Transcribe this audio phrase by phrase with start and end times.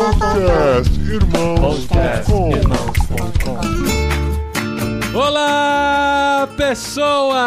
[0.00, 2.50] Podcast Irmãos.com
[5.14, 7.40] Olá, pessoas!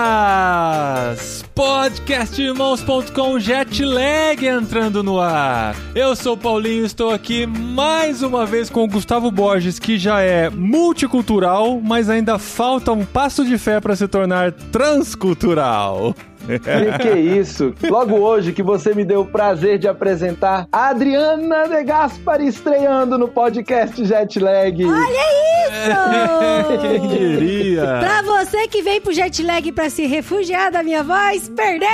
[1.55, 5.75] Podcastirmãos.com Jetlag entrando no ar.
[5.95, 10.21] Eu sou o Paulinho, estou aqui mais uma vez com o Gustavo Borges, que já
[10.21, 16.13] é multicultural, mas ainda falta um passo de fé para se tornar transcultural.
[16.45, 17.73] Que que é isso?
[17.89, 23.17] Logo hoje que você me deu o prazer de apresentar a Adriana De Gaspari estreando
[23.17, 24.85] no podcast Jetlag.
[24.85, 25.23] Olha
[25.67, 26.81] isso!
[26.81, 27.99] Quem diria?
[27.99, 31.87] Pra você que vem pro jet lag pra se refugiar da minha voz, perdeu!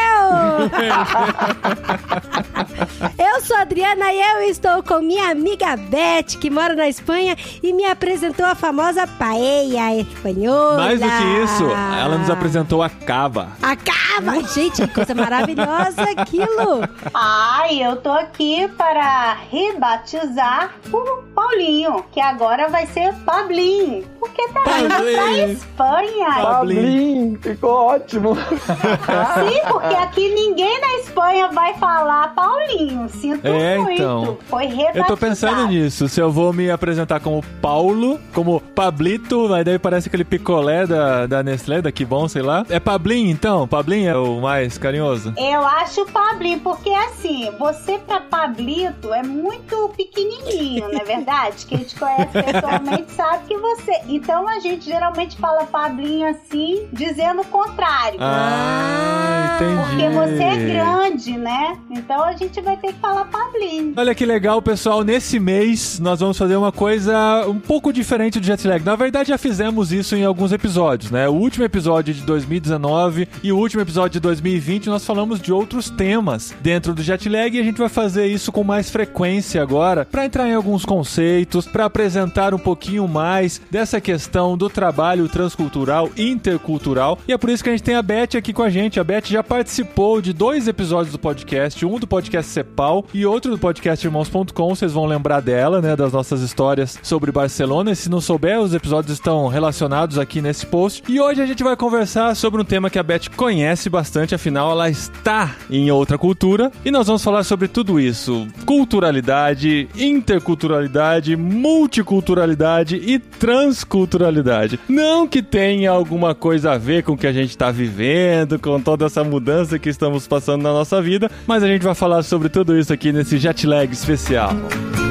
[3.17, 7.37] eu sou a Adriana e eu estou com minha amiga Beth, que mora na Espanha
[7.61, 10.77] e me apresentou a famosa paella espanhola.
[10.77, 13.49] Mais do que isso, ela nos apresentou a cava.
[13.61, 14.38] A cava!
[14.53, 16.81] Gente, que coisa maravilhosa aquilo!
[17.13, 24.79] Ai, eu tô aqui para rebatizar o Paulinho, que agora vai ser Pablinho, porque tá
[24.79, 25.29] indo pra.
[25.49, 26.27] Espanha.
[26.41, 28.35] Pablim, ficou ótimo.
[28.35, 33.07] Sim, porque aqui ninguém na Espanha vai falar Paulinho.
[33.09, 33.91] Sinto É, muito.
[33.93, 34.37] então.
[34.47, 34.97] Foi rebatizado.
[34.99, 36.07] Eu tô pensando nisso.
[36.07, 41.25] Se eu vou me apresentar como Paulo, como Pablito, aí daí parece aquele picolé da,
[41.25, 42.65] da Nestlé, da Que Bom, sei lá.
[42.69, 43.67] É Pablinho, então?
[43.67, 45.33] Pablinho é o mais carinhoso?
[45.37, 51.65] Eu acho Pablinho, porque assim, você pra Pablito é muito pequenininho, não é verdade?
[51.65, 53.93] Quem te conhece pessoalmente sabe que você.
[54.07, 58.19] Então a gente geralmente fala Pablinho assim, dizendo o contrário.
[58.21, 59.81] Ah, entendi.
[59.81, 61.77] Porque você é grande, né?
[61.89, 63.93] Então a gente vai ter que falar Pablinho.
[63.97, 65.03] Olha que legal, pessoal.
[65.03, 68.83] Nesse mês nós vamos fazer uma coisa um pouco diferente do Jetlag.
[68.83, 71.27] Na verdade, já fizemos isso em alguns episódios, né?
[71.27, 75.89] O último episódio de 2019 e o último episódio de 2020 nós falamos de outros
[75.89, 80.25] temas dentro do Jetlag e a gente vai fazer isso com mais frequência agora para
[80.25, 87.17] entrar em alguns conceitos, para apresentar um pouquinho mais dessa questão do trabalho transcultural, intercultural.
[87.27, 88.99] E é por isso que a gente tem a Beth aqui com a gente.
[88.99, 93.51] A Beth já participou de dois episódios do podcast, um do podcast Cepal e outro
[93.51, 94.75] do podcast Irmãos.com.
[94.75, 97.91] Vocês vão lembrar dela, né, das nossas histórias sobre Barcelona.
[97.91, 101.03] E se não souber, os episódios estão relacionados aqui nesse post.
[101.07, 104.71] E hoje a gente vai conversar sobre um tema que a Beth conhece bastante, afinal
[104.71, 106.71] ela está em outra cultura.
[106.83, 114.79] E nós vamos falar sobre tudo isso: culturalidade, interculturalidade, multiculturalidade e transculturalidade.
[114.87, 118.79] Não que tenha alguma coisa a ver com o que a gente está vivendo, com
[118.79, 122.49] toda essa mudança que estamos passando na nossa vida, mas a gente vai falar sobre
[122.49, 124.51] tudo isso aqui nesse jet lag especial.
[124.51, 125.08] Antes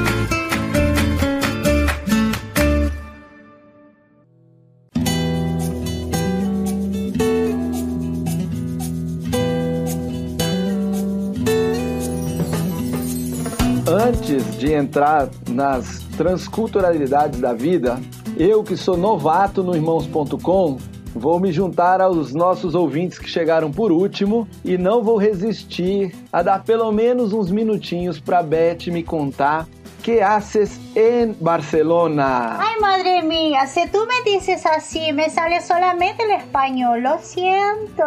[14.59, 17.97] de entrar nas transculturalidades da vida,
[18.37, 20.77] eu que sou novato no Irmãos.com,
[21.15, 26.43] vou me juntar aos nossos ouvintes que chegaram por último e não vou resistir a
[26.43, 29.65] dar pelo menos uns minutinhos para Beth me contar
[30.03, 32.57] que haces em Barcelona.
[32.59, 38.03] Ay, madre mía, si tú me dices así, me sale solamente el español, lo siento.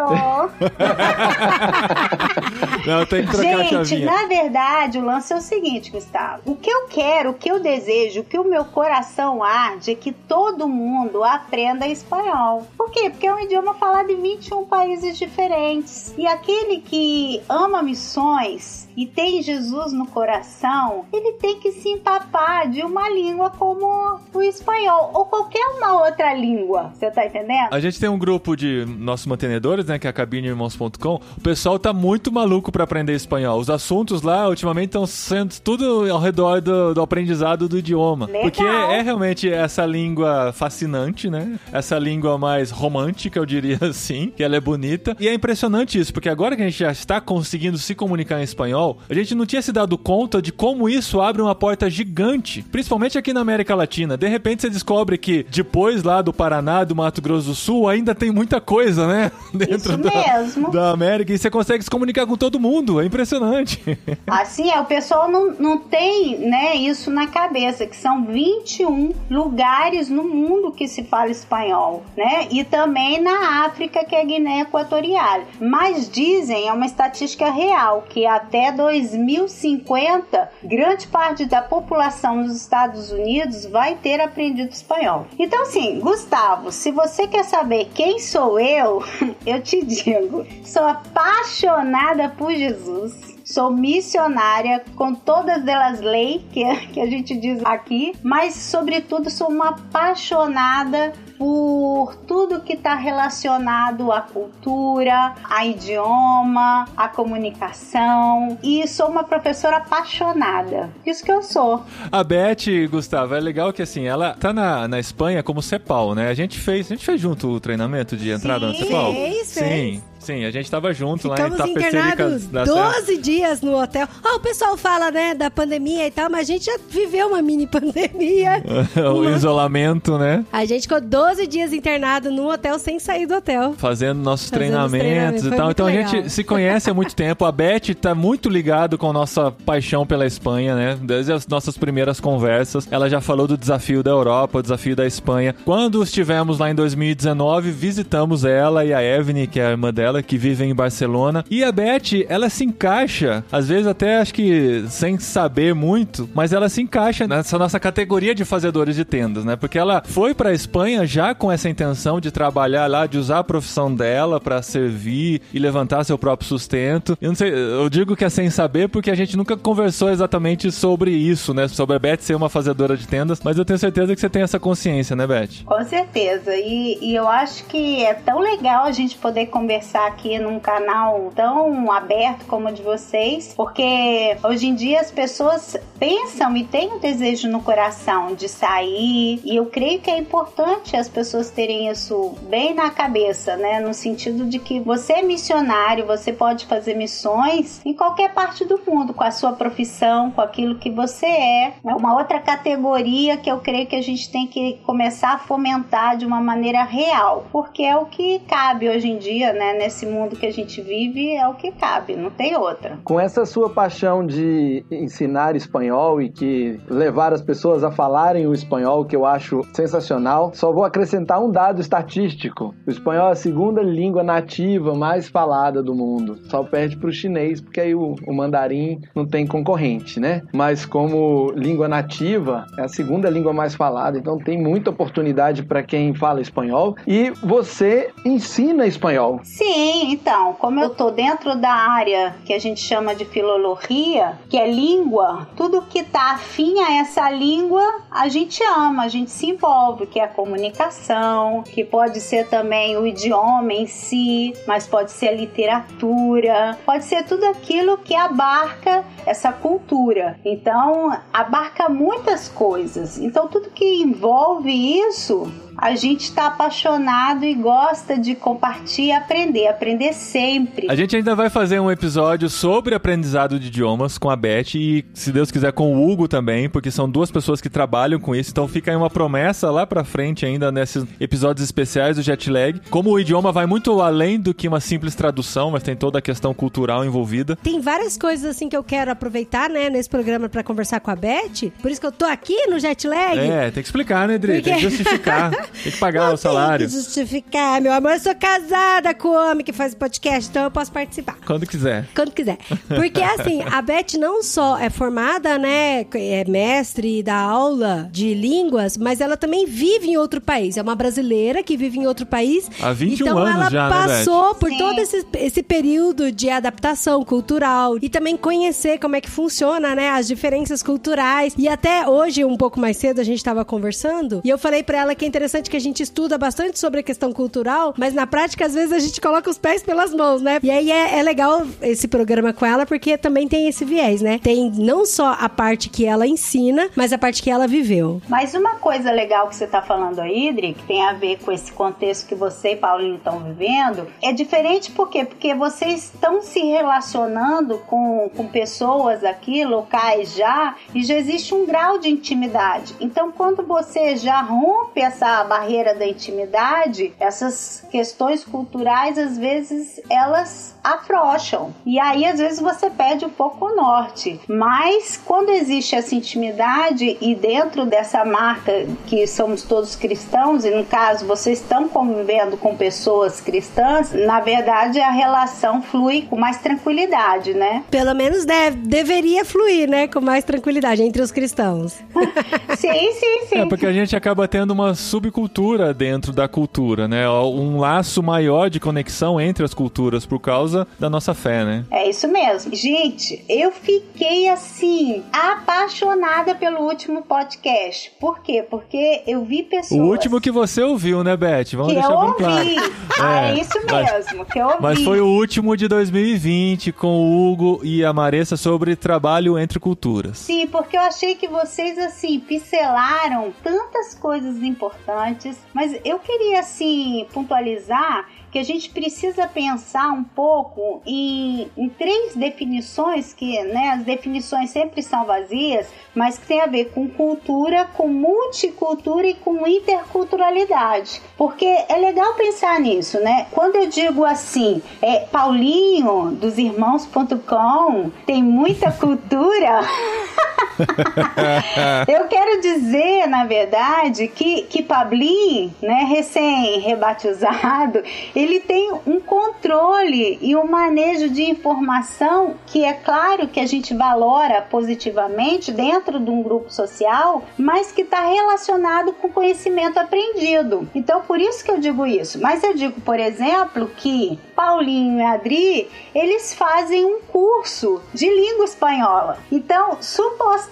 [2.85, 4.05] Não, tem que trocar a Gente, chavinha.
[4.11, 6.41] na verdade, o lance é o seguinte, Gustavo.
[6.45, 9.95] O que eu quero, o que eu desejo, o que o meu coração arde é
[9.95, 12.67] que todo mundo aprenda espanhol.
[12.77, 13.09] Por quê?
[13.09, 16.13] Porque é um idioma falado em 21 países diferentes.
[16.17, 22.69] E aquele que ama missões e tem Jesus no coração, ele tem que se empapar
[22.69, 26.91] de uma língua como o espanhol ou qualquer uma outra língua.
[26.93, 27.69] Você tá entendendo?
[27.71, 31.21] A gente tem um grupo de nossos mantenedores, né, que é a cabineirmãos.com.
[31.37, 33.59] O pessoal tá muito maluco pra aprender espanhol.
[33.59, 38.25] Os assuntos lá, ultimamente, estão sendo tudo ao redor do, do aprendizado do idioma.
[38.25, 38.41] Legal.
[38.43, 41.59] Porque é realmente essa língua fascinante, né?
[41.71, 45.15] Essa língua mais romântica, eu diria assim, que ela é bonita.
[45.19, 48.43] E é impressionante isso, porque agora que a gente já está conseguindo se comunicar em
[48.43, 52.63] espanhol, a gente não tinha se dado conta de como isso abre uma porta gigante,
[52.71, 54.17] principalmente aqui na América Latina.
[54.17, 58.15] De repente você descobre que depois lá do Paraná, do Mato Grosso do Sul, ainda
[58.15, 59.31] tem muita coisa, né?
[59.53, 60.71] Dentro Isso da, mesmo.
[60.71, 63.01] da América e você consegue se comunicar com todo mundo.
[63.01, 63.81] É impressionante.
[64.27, 70.09] Assim, é, o pessoal não, não tem né, isso na cabeça, que são 21 lugares
[70.09, 72.47] no mundo que se fala espanhol, né?
[72.51, 75.43] E também na África, que é Guiné Equatorial.
[75.59, 83.11] Mas dizem, é uma estatística real, que até 2050, grande parte da população dos Estados
[83.11, 85.25] Unidos vai ter aprendido espanhol.
[85.39, 89.03] Então, assim, Gustavo, se você quer saber quem sou eu,
[89.45, 93.33] eu te digo, sou apaixonada por Jesus.
[93.43, 96.63] sou missionária com todas elas leis que,
[96.93, 104.11] que a gente diz aqui, mas sobretudo sou uma apaixonada por tudo que está relacionado
[104.11, 108.57] à cultura, a idioma, à comunicação.
[108.63, 110.89] E sou uma professora apaixonada.
[111.05, 111.83] Isso que eu sou.
[112.11, 116.29] A Beth, Gustavo, é legal que assim, ela tá na, na Espanha como CEPAL, né?
[116.29, 119.13] A gente fez, a gente fez junto o treinamento de entrada Sim, na CEPAL.
[119.13, 119.59] fez, Sim.
[119.59, 120.12] fez.
[120.23, 122.93] Sim, a gente tava junto lá em Ficamos internados da Serra.
[122.93, 124.07] 12 dias no hotel.
[124.23, 127.41] Ah, o pessoal fala, né, da pandemia e tal, mas a gente já viveu uma
[127.41, 128.63] mini pandemia.
[129.13, 130.45] o isolamento, né?
[130.51, 133.73] A gente ficou 12 dias internado no hotel sem sair do hotel.
[133.77, 135.71] Fazendo nossos Fazendo os treinamentos treinamentos, e tal.
[135.71, 137.45] Então a gente se conhece há muito tempo.
[137.45, 140.97] A Beth tá muito ligado com nossa paixão pela Espanha, né?
[141.01, 142.87] Desde as nossas primeiras conversas.
[142.91, 145.55] Ela já falou do desafio da Europa, o desafio da Espanha.
[145.65, 150.12] Quando estivemos lá em 2019, visitamos ela e a Evne, que é a irmã dela,
[150.21, 151.45] que vive em Barcelona.
[151.49, 156.53] E a Beth, ela se encaixa, às vezes até acho que sem saber muito, mas
[156.53, 159.55] ela se encaixa nessa nossa categoria de fazedores de tendas, né?
[159.55, 163.43] Porque ela foi pra Espanha já com essa intenção de trabalhar lá, de usar a
[163.43, 167.17] profissão dela pra servir e levantar seu próprio sustento.
[167.21, 170.71] Eu não sei, eu digo que é sem saber porque a gente nunca conversou exatamente
[170.71, 171.67] sobre isso, né?
[171.67, 174.41] Sobre a Beth ser uma fazedora de tendas, mas eu tenho certeza que você tem
[174.41, 175.63] essa consciência, né, Beth?
[175.65, 176.55] Com certeza.
[176.55, 181.31] E, e eu acho que é tão legal a gente poder conversar aqui num canal
[181.35, 186.93] tão aberto como o de vocês, porque hoje em dia as pessoas pensam e têm
[186.93, 191.89] o desejo no coração de sair, e eu creio que é importante as pessoas terem
[191.89, 193.79] isso bem na cabeça, né?
[193.79, 198.79] No sentido de que você é missionário, você pode fazer missões em qualquer parte do
[198.85, 201.73] mundo, com a sua profissão, com aquilo que você é.
[201.85, 206.17] É uma outra categoria que eu creio que a gente tem que começar a fomentar
[206.17, 209.73] de uma maneira real, porque é o que cabe hoje em dia, né?
[209.93, 212.97] Nesse mundo que a gente vive, é o que cabe, não tem outra.
[213.03, 218.55] Com essa sua paixão de ensinar espanhol e que levar as pessoas a falarem o
[218.55, 222.73] espanhol, que eu acho sensacional, só vou acrescentar um dado estatístico.
[222.87, 226.39] O espanhol é a segunda língua nativa mais falada do mundo.
[226.49, 230.41] Só perde para o chinês, porque aí o, o mandarim não tem concorrente, né?
[230.51, 235.83] Mas como língua nativa, é a segunda língua mais falada, então tem muita oportunidade para
[235.83, 236.95] quem fala espanhol.
[237.05, 239.39] E você ensina espanhol.
[239.43, 244.57] Sim, então, como eu tô dentro da área que a gente chama de filologia, que
[244.57, 249.47] é língua, tudo que tá afim a essa língua, a gente ama, a gente se
[249.47, 255.11] envolve, que é a comunicação, que pode ser também o idioma em si, mas pode
[255.11, 260.39] ser a literatura, pode ser tudo aquilo que abarca essa cultura.
[260.43, 263.17] Então, abarca muitas coisas.
[263.17, 265.51] Então, tudo que envolve isso,
[265.83, 270.87] a gente está apaixonado e gosta de compartilhar e aprender, aprender sempre.
[270.89, 275.03] A gente ainda vai fazer um episódio sobre aprendizado de idiomas com a Beth e,
[275.13, 278.51] se Deus quiser, com o Hugo também, porque são duas pessoas que trabalham com isso.
[278.51, 282.79] Então fica aí uma promessa lá pra frente ainda nesses episódios especiais do Jetlag.
[282.89, 286.21] Como o idioma vai muito além do que uma simples tradução, mas tem toda a
[286.21, 287.57] questão cultural envolvida.
[287.57, 291.15] Tem várias coisas assim que eu quero aproveitar, né, nesse programa pra conversar com a
[291.15, 291.71] Beth.
[291.81, 293.37] Por isso que eu tô aqui no jet lag.
[293.37, 294.61] É, tem que explicar, né, Dri?
[294.61, 295.51] Tem que Porque- justificar.
[295.83, 296.87] tem que pagar Não o salário.
[296.87, 298.13] Tem que justificar, meu amor.
[298.13, 301.37] Eu sou casada com o homem que faz podcast, então eu posso participar.
[301.45, 302.07] Quando quiser.
[302.15, 302.57] Quando quiser.
[302.87, 306.05] Porque, assim, a Beth não só é formada, né?
[306.13, 310.77] É mestre da aula de línguas, mas ela também vive em outro país.
[310.77, 312.69] É uma brasileira que vive em outro país.
[312.81, 314.77] Há 21 então, anos ela já, né, passou por Sim.
[314.77, 320.09] todo esse, esse período de adaptação cultural e também conhecer como é que funciona, né?
[320.09, 321.53] As diferenças culturais.
[321.57, 324.99] E até hoje, um pouco mais cedo, a gente tava conversando e eu falei pra
[324.99, 328.25] ela que é interessante que a gente estuda bastante sobre a questão cultural, mas na
[328.27, 330.59] prática, às vezes, a gente coloca os pés pelas mãos, né?
[330.61, 334.39] E aí é, é legal esse programa com ela porque também tem esse viés, né?
[334.41, 338.21] Tem não só a parte que ela ensina, mas a parte que ela viveu.
[338.27, 341.51] Mas uma coisa legal que você está falando aí, Idri, que tem a ver com
[341.51, 345.25] esse contexto que você e Paulinho estão vivendo, é diferente por quê?
[345.25, 351.65] Porque vocês estão se relacionando com, com pessoas aqui, locais já, e já existe um
[351.65, 352.95] grau de intimidade.
[352.99, 360.72] Então, quando você já rompe essa barreira da intimidade, essas questões culturais, às vezes, elas
[360.83, 361.73] afrouxam.
[361.85, 364.39] E aí, às vezes, você perde um pouco o norte.
[364.47, 370.83] Mas, quando existe essa intimidade e dentro dessa marca que somos todos cristãos, e no
[370.83, 377.53] caso, vocês estão convivendo com pessoas cristãs, na verdade, a relação flui com mais tranquilidade,
[377.53, 377.83] né?
[377.89, 380.07] Pelo menos deve, deveria fluir, né?
[380.07, 381.93] Com mais tranquilidade entre os cristãos.
[382.77, 383.59] Sim, sim, sim.
[383.59, 387.29] É porque a gente acaba tendo uma subcultura dentro da cultura, né?
[387.29, 391.85] Um laço maior de conexão entre as culturas por causa da nossa fé, né?
[391.91, 392.75] É isso mesmo.
[392.75, 398.11] Gente, eu fiquei assim, apaixonada pelo último podcast.
[398.19, 398.65] Por quê?
[398.69, 399.99] Porque eu vi pessoas.
[399.99, 401.71] O último que você ouviu, né, Beth?
[401.73, 402.43] Vamos que deixar eu bem ouvi.
[402.43, 402.93] claro.
[403.19, 404.81] Ah, é isso mesmo, que eu ouvi.
[404.81, 409.79] Mas foi o último de 2020 com o Hugo e a Maressa sobre trabalho entre
[409.79, 410.39] culturas.
[410.39, 417.25] Sim, porque eu achei que vocês, assim, pincelaram tantas coisas importantes, mas eu queria, assim,
[417.31, 424.03] pontualizar que a gente precisa pensar um pouco em, em, três definições que, né, as
[424.03, 429.65] definições sempre são vazias, mas que tem a ver com cultura, com multicultura e com
[429.65, 431.19] interculturalidade.
[431.35, 433.47] Porque é legal pensar nisso, né?
[433.49, 439.81] Quando eu digo assim, é Paulinho dos irmãos.com tem muita cultura.
[442.07, 448.03] eu quero dizer, na verdade, que, que Pablin, né, recém-rebatizado,
[448.35, 453.93] ele tem um controle e um manejo de informação que é claro que a gente
[453.93, 460.87] valora positivamente dentro de um grupo social, mas que está relacionado com conhecimento aprendido.
[460.93, 462.39] Então, por isso que eu digo isso.
[462.39, 468.65] Mas eu digo, por exemplo, que Paulinho e Adri, eles fazem um curso de língua
[468.65, 469.37] espanhola.
[469.51, 470.62] Então, supostamente,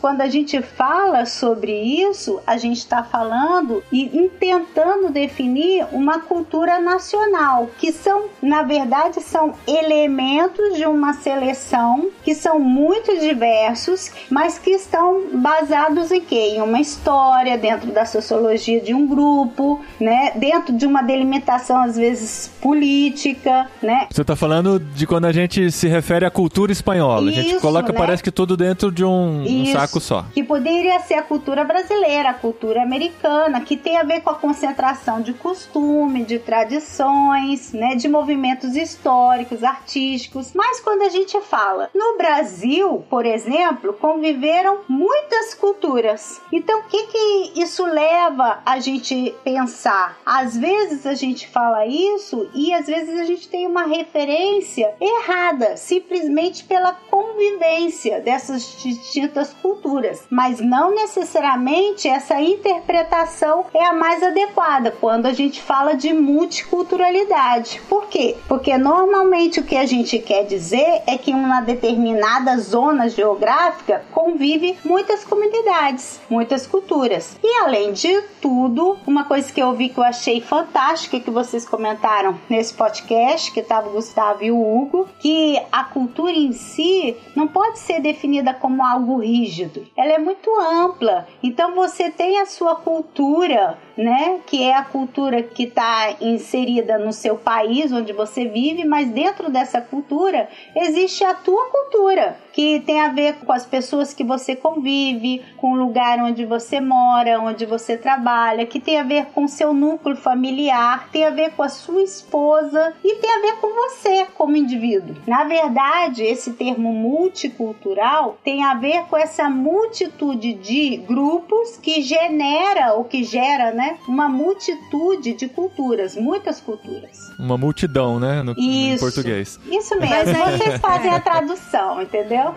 [0.00, 6.80] quando a gente fala sobre isso, a gente está falando e tentando definir uma cultura
[6.80, 14.58] nacional, que são, na verdade, são elementos de uma seleção que são muito diversos, mas
[14.58, 16.54] que estão basados em quê?
[16.56, 20.32] Em uma história, dentro da sociologia de um grupo, né?
[20.36, 24.06] Dentro de uma delimitação, às vezes, política, né?
[24.10, 27.30] Você está falando de quando a gente se refere à cultura espanhola.
[27.30, 27.98] Isso, a gente coloca, né?
[27.98, 30.24] parece que tudo dentro de um, um saco só.
[30.32, 34.34] Que poderia ser a cultura brasileira, a cultura americana, que tem a ver com a
[34.34, 40.52] concentração de costume, de tradições, né, de movimentos históricos, artísticos.
[40.54, 46.40] Mas quando a gente fala no Brasil, por exemplo, conviveram muitas culturas.
[46.52, 50.18] Então, o que que isso leva a gente pensar?
[50.24, 55.76] Às vezes a gente fala isso e às vezes a gente tem uma referência errada,
[55.76, 64.90] simplesmente pela convivência dessas distintas culturas, mas não necessariamente essa interpretação é a mais adequada
[65.00, 67.80] quando a gente fala de multiculturalidade.
[67.88, 68.36] Por quê?
[68.48, 74.04] Porque normalmente o que a gente quer dizer é que em uma determinada zona geográfica
[74.12, 77.36] convive muitas comunidades, muitas culturas.
[77.42, 81.66] E além de tudo, uma coisa que eu vi que eu achei fantástica que vocês
[81.66, 87.16] comentaram nesse podcast, que estava o Gustavo e o Hugo, que a cultura em si
[87.34, 89.86] não pode ser definida como algo rígido.
[89.96, 91.26] Ela é muito ampla.
[91.42, 97.12] Então você tem a sua cultura, né, que é a cultura que está inserida no
[97.12, 103.00] seu país onde você vive, mas dentro dessa cultura existe a tua cultura, que tem
[103.00, 107.64] a ver com as pessoas que você convive, com o lugar onde você mora, onde
[107.64, 111.62] você trabalha, que tem a ver com o seu núcleo familiar, tem a ver com
[111.62, 115.16] a sua esposa e tem a ver com você como indivíduo.
[115.26, 122.94] Na verdade, esse termo multicultural tem a ver com essa multitude de grupos que genera
[122.94, 127.18] ou que gera, né, uma multitude de culturas, muitas culturas.
[127.38, 128.42] Uma multidão, né?
[128.42, 129.00] No, em Isso.
[129.00, 129.58] português.
[129.70, 130.14] Isso mesmo.
[130.14, 132.54] Mas aí- Vocês fazem a tradução, entendeu?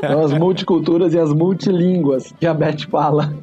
[0.00, 3.34] São as multiculturas e as multilínguas que a Beth fala.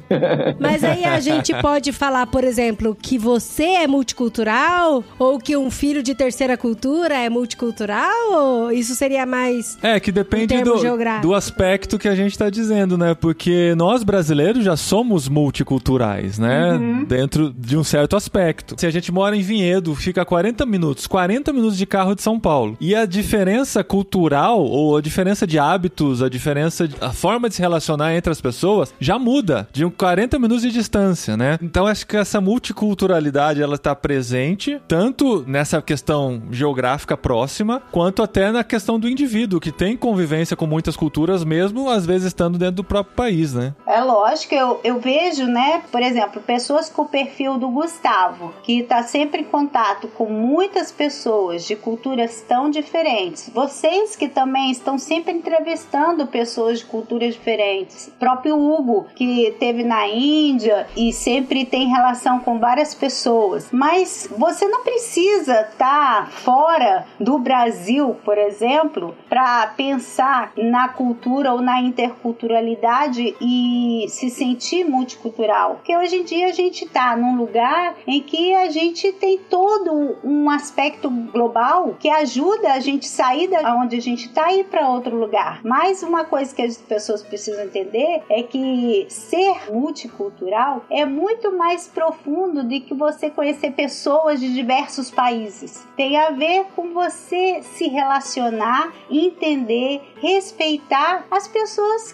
[0.58, 5.70] Mas aí a gente pode falar, por exemplo, que você é multicultural ou que um
[5.70, 8.32] filho de terceira cultura é multicultural?
[8.32, 10.74] Ou isso seria mais É, que depende Em do,
[11.20, 13.14] do aspecto que a gente tá dizendo, né?
[13.14, 16.72] Porque nós brasileiros já somos multiculturais, né?
[16.72, 17.04] Uhum.
[17.04, 18.74] Dentro de um certo aspecto.
[18.76, 22.40] Se a gente mora em Vinhedo, fica 40 minutos, 40 minutos de carro de São
[22.40, 22.76] Paulo.
[22.80, 27.54] E a diferença cultural, ou a diferença de hábitos, a diferença, de, a forma de
[27.54, 31.56] se relacionar entre as pessoas, já muda de um 40 minutos de distância, né?
[31.62, 38.50] Então acho que essa multiculturalidade, ela tá presente, tanto nessa questão geográfica próxima, quanto até
[38.50, 42.76] na questão do indivíduo, que tem convivência com muitas culturas, mesmo às vezes estando dentro
[42.76, 43.74] do próprio país, né?
[43.86, 48.82] É lógico, eu, eu vejo, né, por exemplo, pessoas com o perfil do Gustavo, que
[48.82, 55.32] tá sempre contato com muitas pessoas de culturas tão diferentes, vocês que também estão sempre
[55.32, 61.88] entrevistando pessoas de culturas diferentes, o próprio Hugo, que teve na Índia e sempre tem
[61.88, 69.14] relação com várias pessoas, mas você não precisa estar tá fora do Brasil, por exemplo,
[69.28, 75.76] para pensar na cultura ou na interculturalidade e se sentir multicultural.
[75.76, 80.16] Porque hoje em dia a gente está num lugar em que a gente tem todo
[80.22, 84.64] um aspecto global que ajuda a gente sair da onde a gente está e ir
[84.64, 85.60] para outro lugar.
[85.64, 91.88] Mas uma coisa que as pessoas precisam entender é que ser multicultural é muito mais
[91.88, 95.86] profundo do que você conhecer pessoas de diversos países.
[95.96, 101.61] Tem a ver com você se relacionar, entender, respeitar as pessoas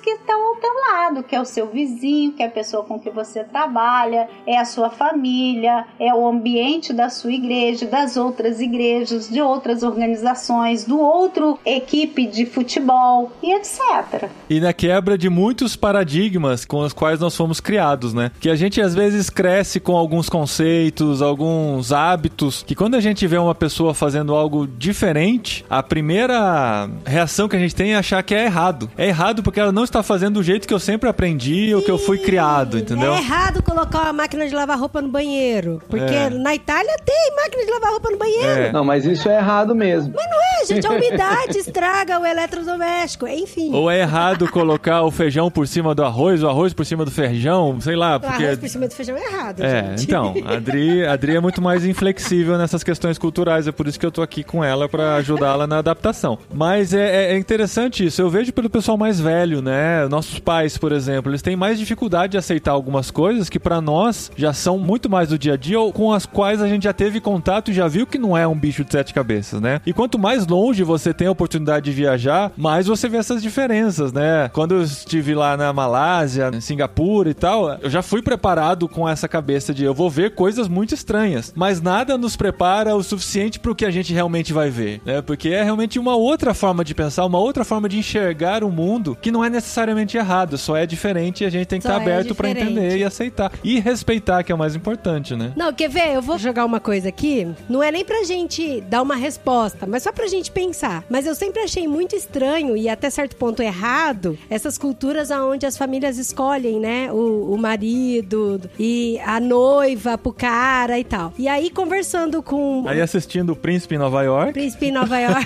[0.02, 2.99] que estão ao teu lado, que é o seu vizinho, que é a pessoa com
[2.99, 8.61] que você trabalha, é a sua família, é o ambiente da sua igreja, das outras
[8.61, 14.28] igrejas, de outras organizações, do outro equipe de futebol e etc.
[14.50, 18.31] E na quebra de muitos paradigmas com os quais nós fomos criados, né?
[18.40, 23.26] Que a gente às vezes cresce com alguns conceitos, alguns hábitos, que quando a gente
[23.26, 28.23] vê uma pessoa fazendo algo diferente, a primeira reação que a gente tem é achar
[28.23, 28.90] que é errado.
[28.97, 31.90] É errado porque ela não está fazendo do jeito que eu sempre aprendi ou que
[31.90, 33.12] eu fui criado, entendeu?
[33.12, 35.80] É errado colocar uma máquina de lavar roupa no banheiro.
[35.88, 36.30] Porque é.
[36.30, 38.47] na Itália tem máquina de lavar roupa no banheiro.
[38.47, 38.73] É.
[38.73, 40.12] Não, mas isso é errado mesmo.
[40.14, 40.87] Mas não é, gente.
[40.87, 43.26] A umidade estraga o eletrodoméstico.
[43.26, 43.73] Enfim.
[43.73, 47.11] Ou é errado colocar o feijão por cima do arroz, o arroz por cima do
[47.11, 48.18] feijão, sei lá.
[48.18, 48.42] Porque...
[48.42, 49.61] O arroz por cima do feijão é errado.
[49.61, 50.04] É, gente.
[50.04, 50.35] então.
[50.47, 53.66] A Adri, a Adri é muito mais inflexível nessas questões culturais.
[53.66, 56.38] É por isso que eu tô aqui com ela para ajudá-la na adaptação.
[56.52, 58.21] Mas é, é interessante isso.
[58.21, 60.06] Eu vejo pelo pessoal mais velho, né?
[60.08, 64.30] Nossos pais, por exemplo, eles têm mais dificuldade de aceitar algumas coisas que para nós
[64.37, 66.92] já são muito mais do dia a dia ou com as quais a gente já
[66.92, 69.80] teve contato e já viu que não é um bicho de sete cabeças, né?
[69.85, 74.12] E quanto mais longe você tem a oportunidade de viajar, mais você vê essas diferenças,
[74.12, 74.49] né?
[74.52, 79.08] Quando eu estive lá na Malásia, em Singapura e tal, eu já fui preparado com
[79.08, 83.58] essa cabeça de eu vou ver coisas muito estranhas, mas nada nos prepara o suficiente
[83.58, 85.20] para o que a gente realmente vai ver, né?
[85.20, 89.16] Porque é realmente uma outra forma de pensar, uma outra forma de enxergar o mundo
[89.20, 92.02] que não é necessariamente errado, só é diferente e a gente tem que estar tá
[92.02, 95.52] é aberto para entender e aceitar e respeitar, que é o mais importante, né?
[95.56, 96.14] Não, quer ver?
[96.14, 100.02] Eu vou jogar uma coisa aqui, não é nem pra gente dar uma resposta, mas
[100.02, 101.04] só pra gente pensar.
[101.08, 105.76] Mas eu sempre achei muito estranho e até certo ponto errado essas culturas onde as
[105.76, 111.33] famílias escolhem, né, o, o marido e a noiva pro cara e tal.
[111.38, 114.52] E aí conversando com Aí assistindo o Príncipe em Nova York.
[114.52, 115.44] Príncipe em Nova York.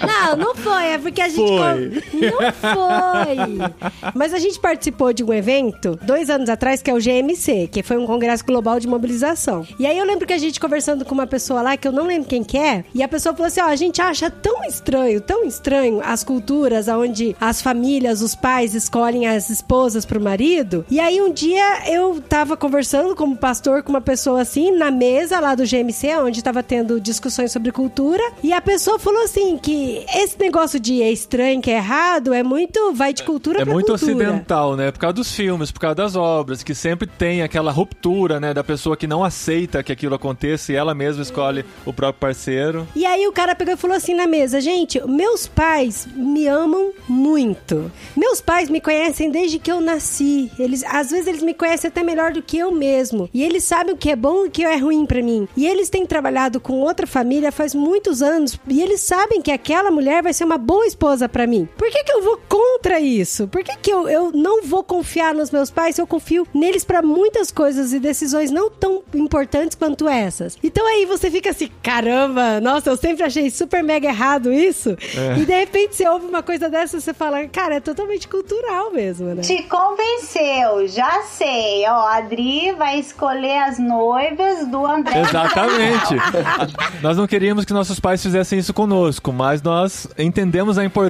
[0.06, 2.30] não, não foi, é porque a gente foi.
[2.30, 4.12] não foi.
[4.14, 7.82] Mas a gente participou de um evento dois anos atrás que é o GMC, que
[7.82, 9.66] foi um congresso global de mobilização.
[9.78, 12.06] E aí eu lembro que a gente conversando com uma pessoa lá que eu não
[12.06, 15.20] lembro quem que é, e a pessoa falou assim: "Ó, a gente acha tão estranho,
[15.20, 20.84] tão estranho as culturas onde as famílias, os pais escolhem as esposas pro marido".
[20.90, 25.40] E aí um dia eu tava conversando como pastor com uma pessoa assim na mesa
[25.40, 30.04] lá do GMC, onde tava tendo discussões sobre cultura, e a pessoa falou assim que
[30.14, 33.72] esse negócio de é estranho, que é errado, é muito vai de cultura é pra
[33.72, 34.12] muito cultura.
[34.12, 34.90] ocidental, né?
[34.90, 38.62] Por causa dos filmes, por causa das obras, que sempre tem aquela ruptura, né, da
[38.62, 42.86] pessoa que não aceita que aquilo aconteça e ela mesma escolhe o próprio parceiro.
[42.94, 46.92] E aí o cara pegou e falou assim na mesa, gente, meus pais me amam
[47.08, 47.90] muito.
[48.16, 50.50] Meus pais me conhecem desde que eu nasci.
[50.58, 53.28] Eles, às vezes eles me conhecem até melhor do que eu mesmo.
[53.32, 55.48] E eles sabem o que é bom e o que é ruim para mim.
[55.56, 59.90] E eles têm trabalhado com outra família faz muitos anos e eles sabem que aquela
[59.90, 61.68] mulher vai ser uma boa esposa para mim.
[61.76, 63.46] Por que que eu vou contra isso?
[63.48, 66.84] Por que que eu, eu não vou confiar nos meus pais se eu confio neles
[66.84, 70.58] para muitas coisas e decisões não tão importantes quanto essas?
[70.62, 74.90] Então aí você fica assim, caramba, nossa, eu sempre achei super mega errado isso.
[75.16, 75.38] É.
[75.38, 79.34] E de repente você ouve uma coisa dessa, você fala, cara, é totalmente cultural mesmo,
[79.34, 79.42] né?
[79.42, 81.84] Te convenceu, já sei.
[81.86, 85.20] Ó, a Adri vai escolher as noivas do André.
[85.20, 86.14] Exatamente.
[87.02, 91.03] nós não queríamos que nossos pais fizessem isso conosco, mas nós entendemos a importância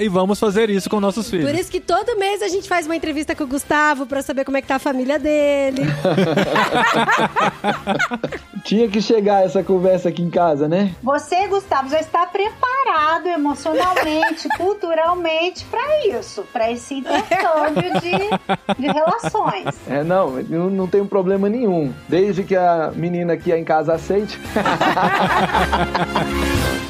[0.00, 1.50] e vamos fazer isso com nossos filhos.
[1.50, 4.44] Por isso que todo mês a gente faz uma entrevista com o Gustavo pra saber
[4.44, 5.82] como é que tá a família dele.
[8.64, 10.94] Tinha que chegar essa conversa aqui em casa, né?
[11.02, 19.74] Você, Gustavo, já está preparado emocionalmente, culturalmente para isso, para esse intercâmbio de, de relações.
[19.88, 21.92] É, não, eu não tenho problema nenhum.
[22.08, 24.38] Desde que a menina aqui em casa aceite.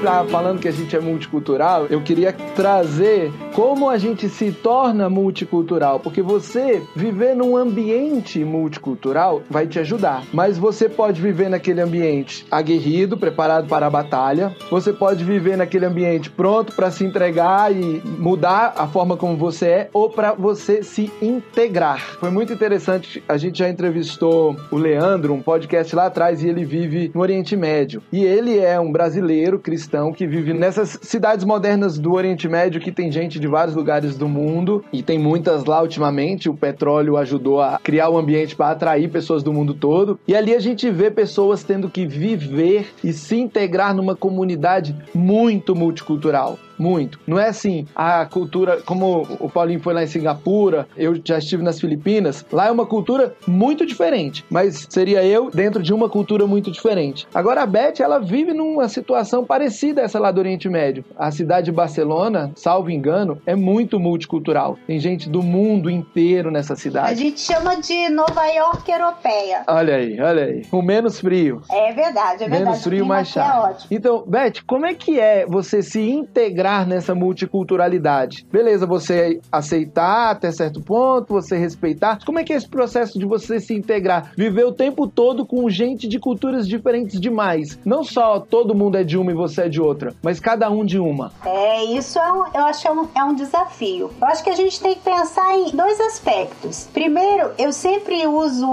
[0.00, 5.10] Está falando que a gente é multicultural, eu queria trazer como a gente se torna
[5.10, 11.82] multicultural, porque você viver num ambiente multicultural vai te ajudar, mas você pode viver naquele
[11.82, 17.70] ambiente aguerrido, preparado para a batalha, você pode viver naquele ambiente pronto para se entregar
[17.70, 22.16] e mudar a forma como você é ou para você se integrar.
[22.18, 26.64] Foi muito interessante, a gente já entrevistou o Leandro, um podcast lá atrás, e ele
[26.64, 28.02] vive no Oriente Médio.
[28.10, 32.92] E ele é um brasileiro cristão que vive nessas cidades modernas do Oriente Médio que
[32.92, 36.48] tem gente de vários lugares do mundo e tem muitas lá ultimamente.
[36.48, 40.18] O petróleo ajudou a criar o um ambiente para atrair pessoas do mundo todo.
[40.26, 45.74] E ali a gente vê pessoas tendo que viver e se integrar numa comunidade muito
[45.74, 47.20] multicultural muito.
[47.26, 51.62] Não é assim, a cultura, como o Paulinho foi lá em Singapura, eu já estive
[51.62, 56.46] nas Filipinas, lá é uma cultura muito diferente, mas seria eu dentro de uma cultura
[56.46, 57.26] muito diferente.
[57.34, 61.04] Agora a Beth, ela vive numa situação parecida a essa lá do Oriente Médio.
[61.18, 64.78] A cidade de Barcelona, salvo engano, é muito multicultural.
[64.86, 67.12] Tem gente do mundo inteiro nessa cidade.
[67.12, 69.62] A gente chama de Nova York europeia.
[69.66, 70.64] Olha aí, olha aí.
[70.66, 71.60] Com menos frio.
[71.70, 72.64] É verdade, é verdade.
[72.64, 73.64] Menos frio, mais É chato.
[73.64, 73.86] ótimo.
[73.90, 78.46] Então, Beth, como é que é você se integrar nessa multiculturalidade?
[78.50, 82.20] Beleza, você aceitar até certo ponto, você respeitar.
[82.24, 84.32] Como é que é esse processo de você se integrar?
[84.36, 87.78] Viver o tempo todo com gente de culturas diferentes demais.
[87.84, 90.84] Não só todo mundo é de uma e você é de outra, mas cada um
[90.84, 91.32] de uma.
[91.44, 94.10] É, isso é um, eu acho é um, é um desafio.
[94.20, 96.88] Eu acho que a gente tem que pensar em dois aspectos.
[96.92, 98.66] Primeiro, eu sempre uso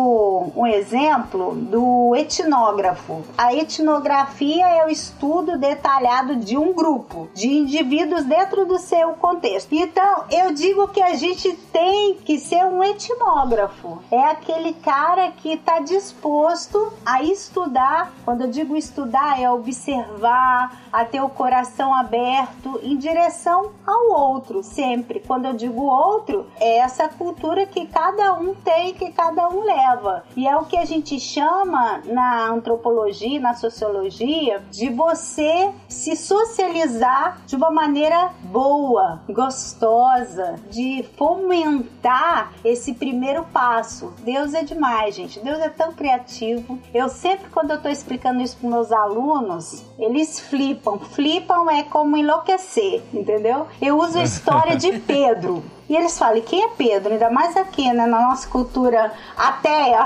[0.56, 3.24] um exemplo do etnógrafo.
[3.38, 9.74] A etnografia é o estudo detalhado de um grupo de indivíduos dentro do seu contexto.
[9.74, 14.00] Então, eu digo que a gente tem que ser um etnógrafo.
[14.12, 18.14] É aquele cara que está disposto a estudar.
[18.26, 24.64] Quando eu digo estudar, é observar, a ter o coração aberto em direção ao outro,
[24.64, 25.22] sempre.
[25.26, 30.24] Quando eu digo outro, é essa cultura que cada um tem, que cada um leva.
[30.36, 37.42] E é o que a gente chama na antropologia, na sociologia, de você se socializar
[37.46, 44.14] de uma maneira boa, gostosa, de fomentar esse primeiro passo.
[44.24, 45.40] Deus é demais, gente.
[45.40, 46.80] Deus é tão criativo.
[46.94, 51.00] Eu sempre, quando eu tô explicando isso para meus alunos, eles flipam.
[51.00, 53.68] Flipam é como enlouquecer, entendeu?
[53.82, 55.64] Eu uso a história de Pedro.
[55.90, 57.14] E eles falam, quem é Pedro?
[57.14, 60.04] Ainda mais aqui, né, na nossa cultura ateia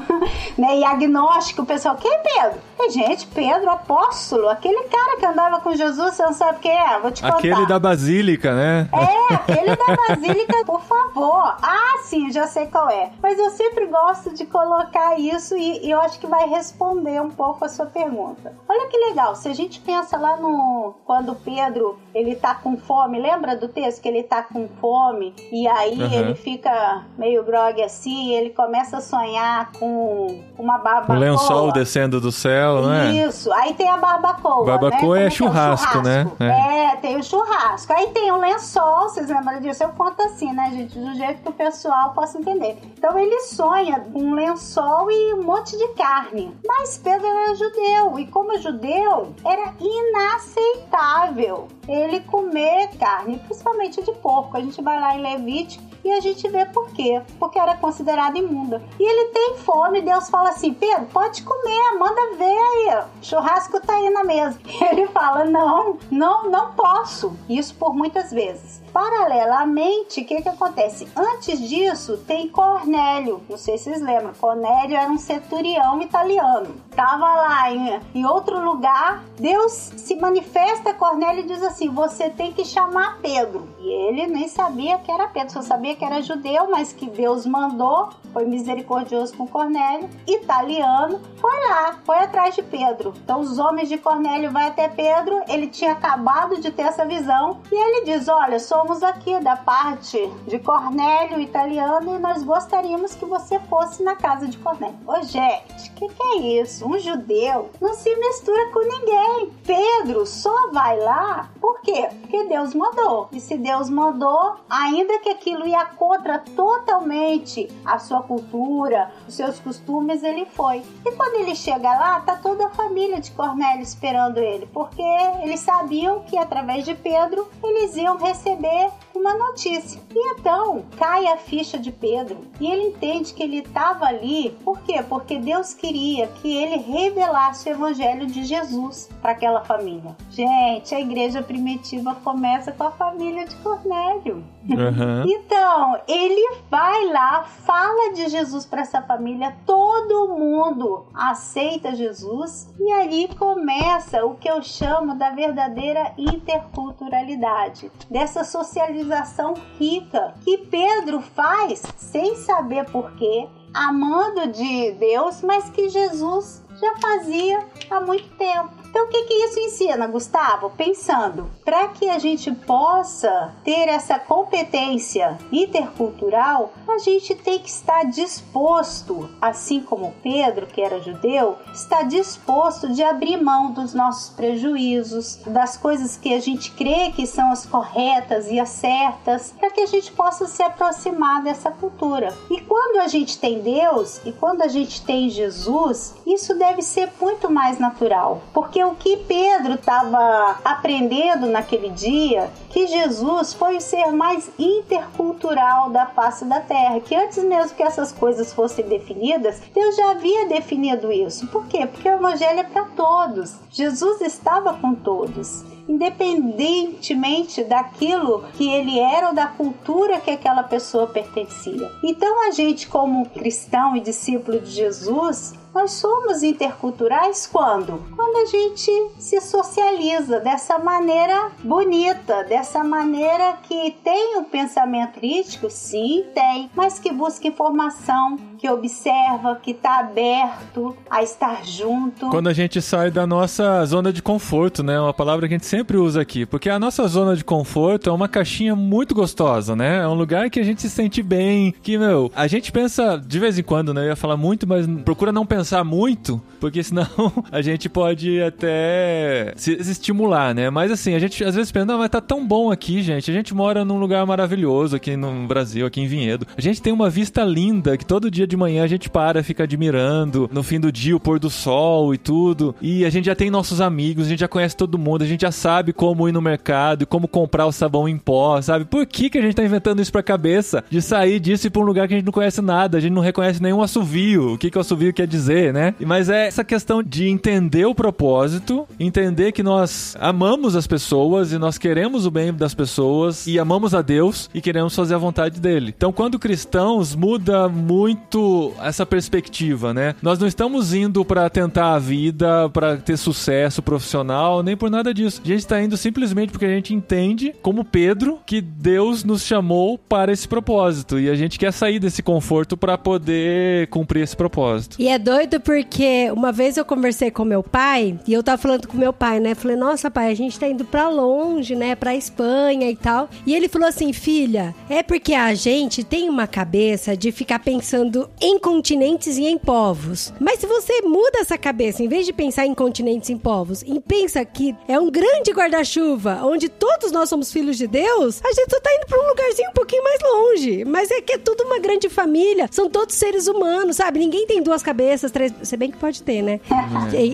[0.56, 2.60] né, e agnóstica, o pessoal, quem é Pedro?
[2.80, 6.98] E, gente, Pedro, apóstolo, aquele cara que andava com Jesus, você não sabe quem é?
[7.00, 7.36] Vou te contar.
[7.36, 8.88] Aquele da Basílica, né?
[8.92, 11.56] É, aquele da Basílica, por favor.
[11.60, 13.10] Ah, sim, já sei qual é.
[13.20, 17.30] Mas eu sempre gosto de colocar isso e, e eu acho que vai responder um
[17.30, 18.54] pouco a sua pergunta.
[18.68, 20.94] Olha que legal, se a gente pensa lá no...
[21.04, 25.17] Quando Pedro, ele tá com fome, lembra do texto que ele tá com fome?
[25.52, 26.12] E aí Uhum.
[26.12, 31.16] ele fica meio grogue assim, ele começa a sonhar com uma barbacoa.
[31.16, 33.10] O lençol descendo do céu, não é?
[33.12, 34.64] Isso, aí tem a barbacoa.
[34.64, 34.92] Barbacoa né?
[34.92, 36.30] é Como que o churrasco, né?
[36.40, 36.96] É.
[36.96, 37.92] tem o churrasco.
[37.92, 39.82] Aí tem o lençol, vocês lembram disso?
[39.82, 40.98] Eu conto assim, né, gente?
[40.98, 42.78] Do jeito que o pessoal possa entender.
[42.96, 46.54] Então ele sonha com um lençol e um monte de carne.
[46.66, 54.56] Mas Pedro era judeu, e como judeu, era inaceitável ele comer carne, principalmente de porco.
[54.56, 57.20] A gente vai lá em Levítico e a gente vê por quê.
[57.38, 58.82] Porque era considerado imunda.
[58.98, 63.04] E ele tem fome, Deus fala assim: Pedro, pode comer, manda ver aí.
[63.22, 64.58] Churrasco tá aí na mesa.
[64.90, 67.36] Ele fala: Não, não, não posso.
[67.48, 68.82] Isso por muitas vezes.
[68.92, 71.08] Paralelamente, o que que acontece?
[71.14, 73.42] Antes disso, tem Cornélio.
[73.48, 74.32] Não sei se vocês lembram.
[74.34, 76.87] Cornélio era um centurião italiano.
[76.98, 79.22] Tava lá em, em outro lugar.
[79.38, 83.68] Deus se manifesta a Cornélio e diz assim: Você tem que chamar Pedro.
[83.78, 87.46] E ele nem sabia que era Pedro, só sabia que era judeu, mas que Deus
[87.46, 88.08] mandou.
[88.32, 90.10] Foi misericordioso com Cornélio.
[90.26, 91.20] Italiano.
[91.36, 93.14] Foi lá, foi atrás de Pedro.
[93.22, 95.40] Então, os homens de Cornélio vai até Pedro.
[95.48, 97.60] Ele tinha acabado de ter essa visão.
[97.70, 103.24] E ele diz: Olha, somos aqui da parte de Cornélio, italiano, e nós gostaríamos que
[103.24, 104.98] você fosse na casa de Cornélio.
[105.06, 106.87] Ô, gente, o que, que é isso?
[106.88, 109.52] Um judeu não se mistura com ninguém.
[109.62, 112.08] Pedro só vai lá porque quê?
[112.20, 113.28] Porque Deus mandou.
[113.32, 119.58] E se Deus mandou, ainda que aquilo ia contra totalmente a sua cultura, os seus
[119.58, 120.82] costumes, ele foi.
[121.04, 125.02] E quando ele chega lá, tá toda a família de Cornélio esperando ele, porque
[125.42, 130.00] eles sabiam que através de Pedro eles iam receber uma notícia.
[130.14, 134.80] E então cai a ficha de Pedro e ele entende que ele estava ali, por
[134.80, 135.02] quê?
[135.02, 140.16] Porque Deus queria que ele revelasse o evangelho de Jesus para aquela família.
[140.30, 144.44] Gente, a igreja primitiva começa com a família de Cornélio.
[144.68, 145.24] Uhum.
[145.48, 152.92] Então, ele vai lá, fala de Jesus para essa família, todo mundo aceita Jesus e
[152.92, 161.82] aí começa o que eu chamo da verdadeira interculturalidade, dessa socialização rica que Pedro faz
[161.96, 168.77] sem saber porquê, amando de Deus, mas que Jesus já fazia há muito tempo.
[168.90, 170.70] Então, o que, que isso ensina, Gustavo?
[170.70, 178.04] Pensando, para que a gente possa ter essa competência intercultural, a gente tem que estar
[178.04, 185.36] disposto, assim como Pedro, que era judeu, está disposto de abrir mão dos nossos prejuízos,
[185.46, 189.80] das coisas que a gente crê que são as corretas e as certas, para que
[189.80, 192.36] a gente possa se aproximar dessa cultura.
[192.50, 197.10] E quando a gente tem Deus e quando a gente tem Jesus, isso deve ser
[197.20, 203.80] muito mais natural, porque o que Pedro estava aprendendo naquele dia, que Jesus foi o
[203.80, 209.60] ser mais intercultural da face da terra, que antes mesmo que essas coisas fossem definidas,
[209.74, 211.46] Deus já havia definido isso.
[211.48, 211.86] Por quê?
[211.86, 213.56] Porque o evangelho é para todos.
[213.70, 221.06] Jesus estava com todos independentemente daquilo que ele era ou da cultura que aquela pessoa
[221.06, 221.90] pertencia.
[222.04, 228.04] Então a gente como cristão e discípulo de Jesus, nós somos interculturais quando?
[228.16, 235.70] Quando a gente se socializa dessa maneira bonita, dessa maneira que tem o pensamento crítico,
[235.70, 242.28] sim, tem, mas que busca informação, que observa, que está aberto a estar junto.
[242.30, 244.98] Quando a gente sai da nossa zona de conforto, né?
[245.00, 248.12] Uma palavra que a gente sempre usa aqui, porque a nossa zona de conforto é
[248.12, 249.98] uma caixinha muito gostosa, né?
[249.98, 253.38] É um lugar que a gente se sente bem, que, meu, a gente pensa de
[253.38, 254.02] vez em quando, né?
[254.02, 257.06] Eu ia falar muito, mas procura não pensar muito, porque senão
[257.50, 260.70] a gente pode até se, se estimular, né?
[260.70, 263.30] Mas assim, a gente às vezes pensa, não, mas tá tão bom aqui, gente.
[263.30, 266.46] A gente mora num lugar maravilhoso aqui no Brasil, aqui em Vinhedo.
[266.56, 269.64] A gente tem uma vista linda que todo dia de manhã a gente para, fica
[269.64, 270.48] admirando.
[270.52, 272.74] No fim do dia, o pôr do sol e tudo.
[272.80, 275.42] E a gente já tem nossos amigos, a gente já conhece todo mundo, a gente
[275.42, 278.84] já sabe como ir no mercado e como comprar o sabão em pó, sabe?
[278.84, 280.84] Por que, que a gente tá inventando isso pra cabeça?
[280.90, 283.00] De sair disso e ir pra um lugar que a gente não conhece nada, a
[283.00, 284.54] gente não reconhece nenhum assovio.
[284.54, 285.94] O que, que o assovio quer dizer, né?
[286.00, 291.58] Mas é essa questão de entender o propósito, entender que nós amamos as pessoas e
[291.58, 295.60] nós queremos o bem das pessoas e amamos a Deus e queremos fazer a vontade
[295.60, 295.94] dele.
[295.96, 300.14] Então, quando cristãos, muda muito essa perspectiva, né?
[300.22, 305.12] Nós não estamos indo para tentar a vida, para ter sucesso profissional, nem por nada
[305.12, 305.40] disso.
[305.44, 309.98] A gente está indo simplesmente porque a gente entende, como Pedro, que Deus nos chamou
[309.98, 314.96] para esse propósito e a gente quer sair desse conforto para poder cumprir esse propósito.
[314.98, 318.88] E é doido porque uma vez eu conversei com meu pai e eu tava falando
[318.88, 319.54] com meu pai, né?
[319.54, 321.94] Falei, nossa, pai, a gente tá indo pra longe, né?
[321.94, 323.28] Pra Espanha e tal.
[323.46, 328.28] E ele falou assim, filha, é porque a gente tem uma cabeça de ficar pensando
[328.40, 330.32] em continentes e em povos.
[330.40, 333.82] Mas se você muda essa cabeça, em vez de pensar em continentes e em povos,
[333.82, 338.52] e pensa que é um grande guarda-chuva onde todos nós somos filhos de Deus, a
[338.52, 340.84] gente só tá indo pra um lugarzinho um pouquinho mais longe.
[340.84, 344.18] Mas é que é tudo uma grande família, são todos seres humanos, sabe?
[344.18, 345.52] Ninguém tem duas cabeças, três.
[345.62, 346.60] Se bem que pode ter, né?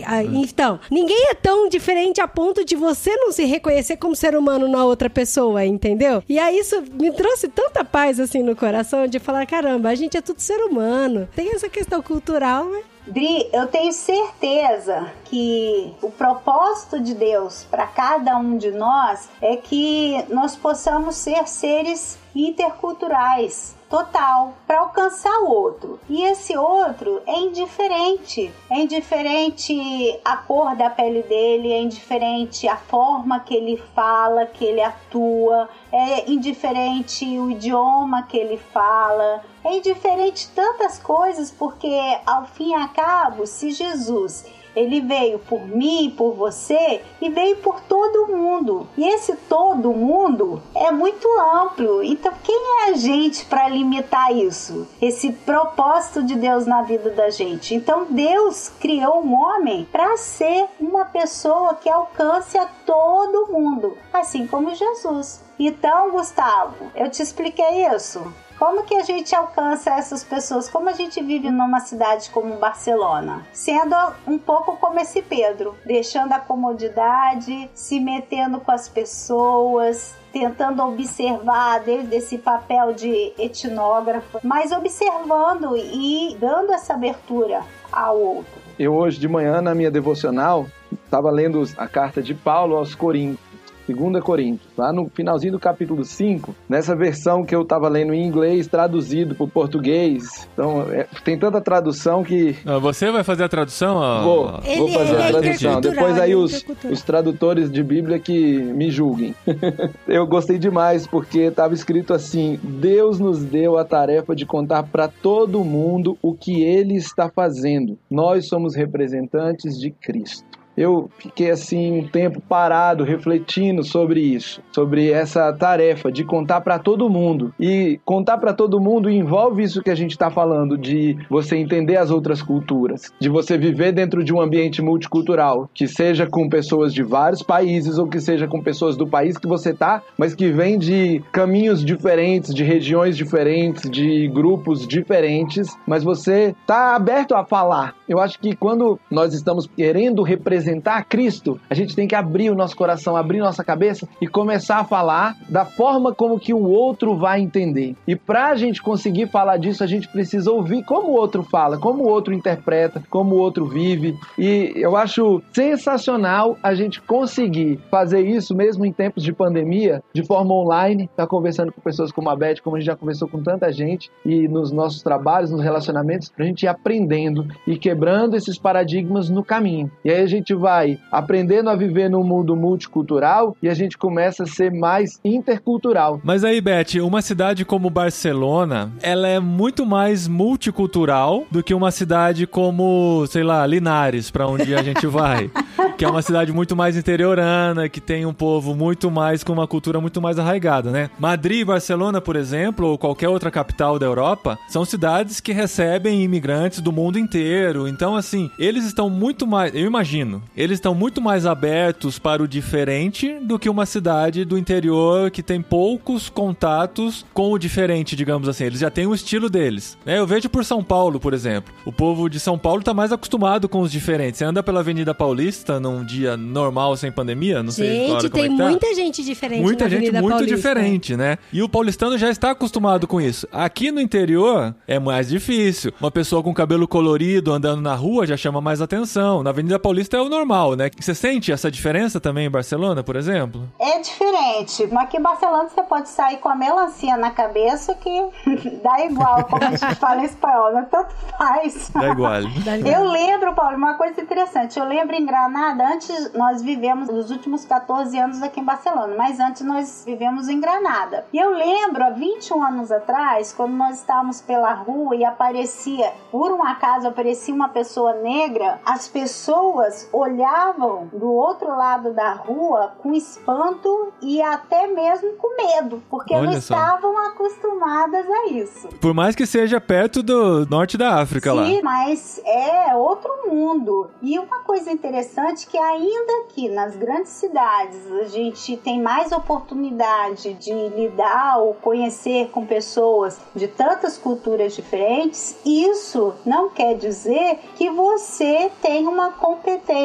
[0.07, 4.37] A, então, ninguém é tão diferente a ponto de você não se reconhecer como ser
[4.37, 6.23] humano na outra pessoa, entendeu?
[6.29, 10.17] E aí isso me trouxe tanta paz assim no coração de falar: caramba, a gente
[10.17, 11.29] é tudo ser humano.
[11.35, 12.83] Tem essa questão cultural, né?
[13.07, 19.57] Dri, eu tenho certeza que o propósito de Deus para cada um de nós é
[19.57, 26.01] que nós possamos ser seres interculturais total para alcançar o outro.
[26.09, 28.53] E esse outro é indiferente.
[28.69, 34.65] É indiferente a cor da pele dele, é indiferente a forma que ele fala, que
[34.65, 42.47] ele atua, é indiferente o idioma que ele fala, é indiferente tantas coisas, porque ao
[42.47, 47.81] fim e ao cabo, se Jesus Ele veio por mim, por você e veio por
[47.81, 48.87] todo mundo.
[48.97, 52.03] E esse todo mundo é muito amplo.
[52.03, 54.87] Então, quem é a gente para limitar isso?
[55.01, 57.75] Esse propósito de Deus na vida da gente.
[57.75, 64.47] Então, Deus criou um homem para ser uma pessoa que alcance a todo mundo, assim
[64.47, 65.43] como Jesus.
[65.59, 68.21] Então, Gustavo, eu te expliquei isso.
[68.59, 70.69] Como que a gente alcança essas pessoas?
[70.69, 73.45] Como a gente vive numa cidade como Barcelona?
[73.53, 80.85] Sendo um pouco como esse Pedro, deixando a comodidade, se metendo com as pessoas, tentando
[80.85, 88.63] observar desde esse papel de etnógrafo, mas observando e dando essa abertura ao outro.
[88.79, 90.67] Eu hoje de manhã na minha devocional
[91.05, 93.54] estava lendo a carta de Paulo aos Coríntios
[93.89, 98.25] 2 Coríntios, lá no finalzinho do capítulo 5, nessa versão que eu estava lendo em
[98.25, 100.49] inglês, traduzido para o português.
[100.53, 102.57] Então, é, tem tanta tradução que.
[102.65, 103.95] Ah, você vai fazer a tradução?
[104.23, 105.81] Vou, Ele- vou fazer ele é a tradução.
[105.81, 109.35] Depois aí intercultural, os, os tradutores de Bíblia que me julguem.
[110.09, 115.09] eu gostei demais porque estava escrito assim: Deus nos deu a tarefa de contar para
[115.09, 117.99] todo mundo o que ele está fazendo.
[118.11, 120.45] Nós somos representantes de Cristo.
[120.77, 126.79] Eu fiquei assim um tempo parado, refletindo sobre isso, sobre essa tarefa de contar para
[126.79, 127.55] todo mundo.
[127.61, 131.97] E contar para todo mundo envolve isso que a gente está falando, de você entender
[131.97, 136.93] as outras culturas, de você viver dentro de um ambiente multicultural, que seja com pessoas
[136.93, 140.51] de vários países ou que seja com pessoas do país que você tá, mas que
[140.51, 147.45] vem de caminhos diferentes, de regiões diferentes, de grupos diferentes, mas você tá aberto a
[147.45, 147.95] falar.
[148.09, 150.64] Eu acho que quando nós estamos querendo representar
[151.09, 154.85] Cristo, a gente tem que abrir o nosso coração, abrir nossa cabeça e começar a
[154.85, 157.95] falar da forma como que o outro vai entender.
[158.07, 161.79] E para a gente conseguir falar disso, a gente precisa ouvir como o outro fala,
[161.79, 164.17] como o outro interpreta, como o outro vive.
[164.39, 170.25] E eu acho sensacional a gente conseguir fazer isso mesmo em tempos de pandemia, de
[170.25, 173.43] forma online, tá conversando com pessoas como a Beth, como a gente já conversou com
[173.43, 178.59] tanta gente e nos nossos trabalhos, nos relacionamentos, pra gente ir aprendendo e quebrando esses
[178.59, 179.91] paradigmas no caminho.
[180.05, 184.45] E aí a gente vai aprendendo a viver num mundo multicultural e a gente começa
[184.45, 186.21] a ser mais intercultural.
[186.23, 191.91] Mas aí, Beth, uma cidade como Barcelona, ela é muito mais multicultural do que uma
[191.91, 195.51] cidade como, sei lá, Linares, pra onde a gente vai.
[195.97, 199.67] que é uma cidade muito mais interiorana, que tem um povo muito mais com uma
[199.67, 201.11] cultura muito mais arraigada, né?
[201.19, 206.23] Madrid e Barcelona, por exemplo, ou qualquer outra capital da Europa, são cidades que recebem
[206.23, 207.87] imigrantes do mundo inteiro.
[207.87, 212.49] Então, assim, eles estão muito mais, eu imagino, eles estão muito mais abertos para o
[212.49, 218.49] diferente do que uma cidade do interior que tem poucos contatos com o diferente, digamos
[218.49, 218.65] assim.
[218.65, 219.99] Eles já têm o estilo deles.
[220.05, 220.19] né?
[220.19, 221.73] Eu vejo por São Paulo, por exemplo.
[221.85, 224.39] O povo de São Paulo tá mais acostumado com os diferentes.
[224.39, 228.43] Você anda pela Avenida Paulista num dia normal, sem pandemia, não sei agora Gente, como
[228.43, 228.69] tem é que tá.
[228.69, 230.57] muita gente diferente Muita gente Avenida muito Paulista.
[230.57, 231.39] diferente, né?
[231.53, 233.47] E o paulistano já está acostumado com isso.
[233.53, 235.93] Aqui no interior é mais difícil.
[236.01, 239.43] Uma pessoa com cabelo colorido andando na rua já chama mais atenção.
[239.43, 240.91] Na Avenida Paulista é o normal, né?
[240.99, 243.69] Você sente essa diferença também em Barcelona, por exemplo?
[243.79, 244.89] É diferente.
[244.97, 248.29] Aqui em Barcelona você pode sair com a melancia na cabeça que
[248.83, 250.87] dá igual, como a gente fala em espanhol, né?
[250.91, 251.91] Tanto faz.
[251.91, 252.43] Dá igual.
[252.65, 252.95] Dá igual.
[252.95, 254.79] Eu lembro, Paulo, uma coisa interessante.
[254.79, 259.39] Eu lembro em Granada, antes nós vivemos os últimos 14 anos aqui em Barcelona, mas
[259.39, 261.27] antes nós vivemos em Granada.
[261.33, 266.53] E eu lembro, há 21 anos atrás, quando nós estávamos pela rua e aparecia, por
[266.53, 273.13] um acaso, aparecia uma pessoa negra, as pessoas olhavam do outro lado da rua com
[273.13, 276.75] espanto e até mesmo com medo, porque Olha não só.
[276.75, 278.89] estavam acostumadas a isso.
[279.01, 281.67] Por mais que seja perto do norte da África lá.
[281.67, 284.11] Sim, mas é outro mundo.
[284.23, 290.55] E uma coisa interessante que ainda que nas grandes cidades a gente tem mais oportunidade
[290.55, 297.91] de lidar ou conhecer com pessoas de tantas culturas diferentes, isso não quer dizer que
[297.91, 300.04] você tem uma competência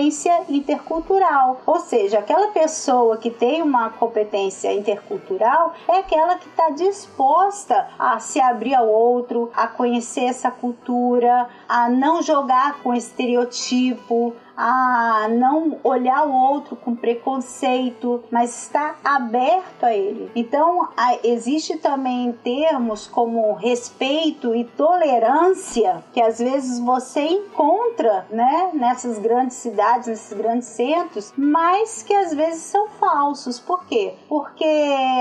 [0.50, 1.62] intercultural.
[1.66, 8.20] Ou seja, aquela pessoa que tem uma competência intercultural é aquela que está disposta a
[8.20, 15.78] se abrir ao outro, a conhecer essa cultura, a não jogar com estereotipo, a não
[15.86, 20.30] olhar o outro com preconceito, mas estar aberto a ele.
[20.36, 20.90] Então,
[21.24, 29.56] existe também termos como respeito e tolerância que às vezes você encontra, né, nessas grandes
[29.56, 33.60] cidades, nesses grandes centros, mas que às vezes são falsos.
[33.60, 34.16] Por quê?
[34.28, 34.66] Porque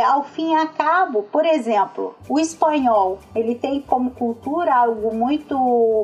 [0.06, 5.56] ao fim e a cabo, por exemplo, o espanhol, ele tem como cultura algo muito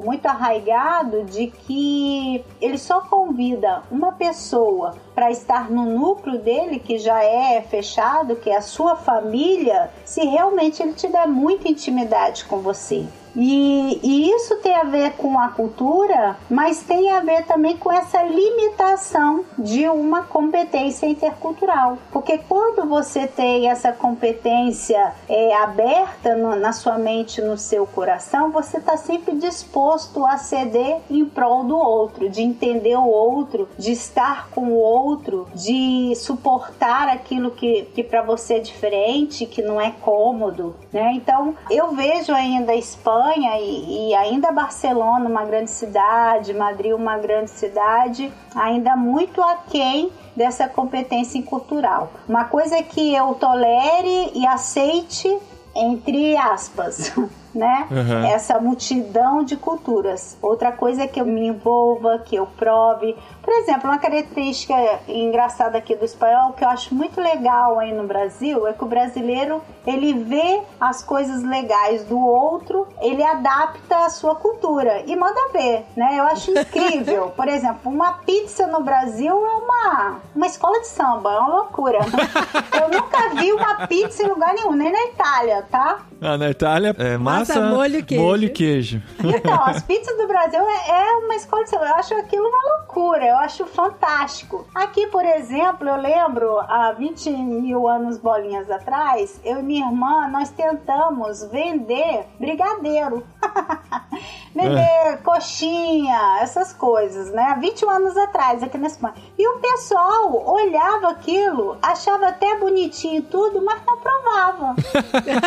[0.04, 6.98] muito arraigado de que ele só convida uma pessoa para estar no núcleo dele, que
[6.98, 12.58] já é fechado, que é a sua família, se realmente ele tiver muita intimidade com
[12.58, 13.06] você.
[13.36, 17.90] E, e, isso tem a ver com a cultura, mas tem a ver também com
[17.90, 21.98] essa limitação de uma competência intercultural.
[22.12, 28.50] Porque quando você tem essa competência é, aberta no, na sua mente, no seu coração,
[28.50, 33.92] você está sempre disposto a ceder em prol do outro, de entender o outro, de
[33.92, 39.80] estar com o outro, de suportar aquilo que, que para você é diferente, que não
[39.80, 40.76] é cômodo.
[40.92, 41.12] Né?
[41.14, 46.92] Então, eu vejo ainda a Espanha Espanha e, e, ainda Barcelona, uma grande cidade, Madrid,
[46.92, 52.12] uma grande cidade, ainda muito aquém dessa competência cultural.
[52.28, 55.38] Uma coisa é que eu tolere e aceite,
[55.74, 57.14] entre aspas.
[57.54, 57.86] né?
[57.90, 58.26] Uhum.
[58.26, 60.36] Essa multidão de culturas.
[60.42, 63.16] Outra coisa é que eu me envolva, que eu prove.
[63.44, 64.74] Por exemplo, uma característica
[65.06, 68.86] engraçada aqui do espanhol que eu acho muito legal aí no Brasil é que o
[68.86, 75.48] brasileiro ele vê as coisas legais do outro, ele adapta a sua cultura e manda
[75.52, 76.18] ver, né?
[76.18, 77.30] Eu acho incrível.
[77.36, 81.98] Por exemplo, uma pizza no Brasil é uma, uma escola de samba, é uma loucura.
[82.80, 86.00] Eu nunca vi uma pizza em lugar nenhum, nem na Itália, tá?
[86.26, 88.24] Ah, na Itália é massa, massa molho, queijo.
[88.24, 89.02] molho e queijo.
[89.22, 91.84] Então, as pizzas do Brasil é, é uma escola de samba.
[91.84, 94.66] Eu acho aquilo uma loucura, eu acho fantástico.
[94.74, 100.26] Aqui, por exemplo, eu lembro, há 20 mil anos bolinhas atrás, eu e minha irmã,
[100.28, 103.22] nós tentamos vender brigadeiro.
[104.56, 105.16] vender é.
[105.18, 107.54] coxinha, essas coisas, né?
[107.60, 109.14] 21 anos atrás, aqui na Espanha.
[109.36, 114.74] E o pessoal olhava aquilo, achava até bonitinho tudo, mas não provava.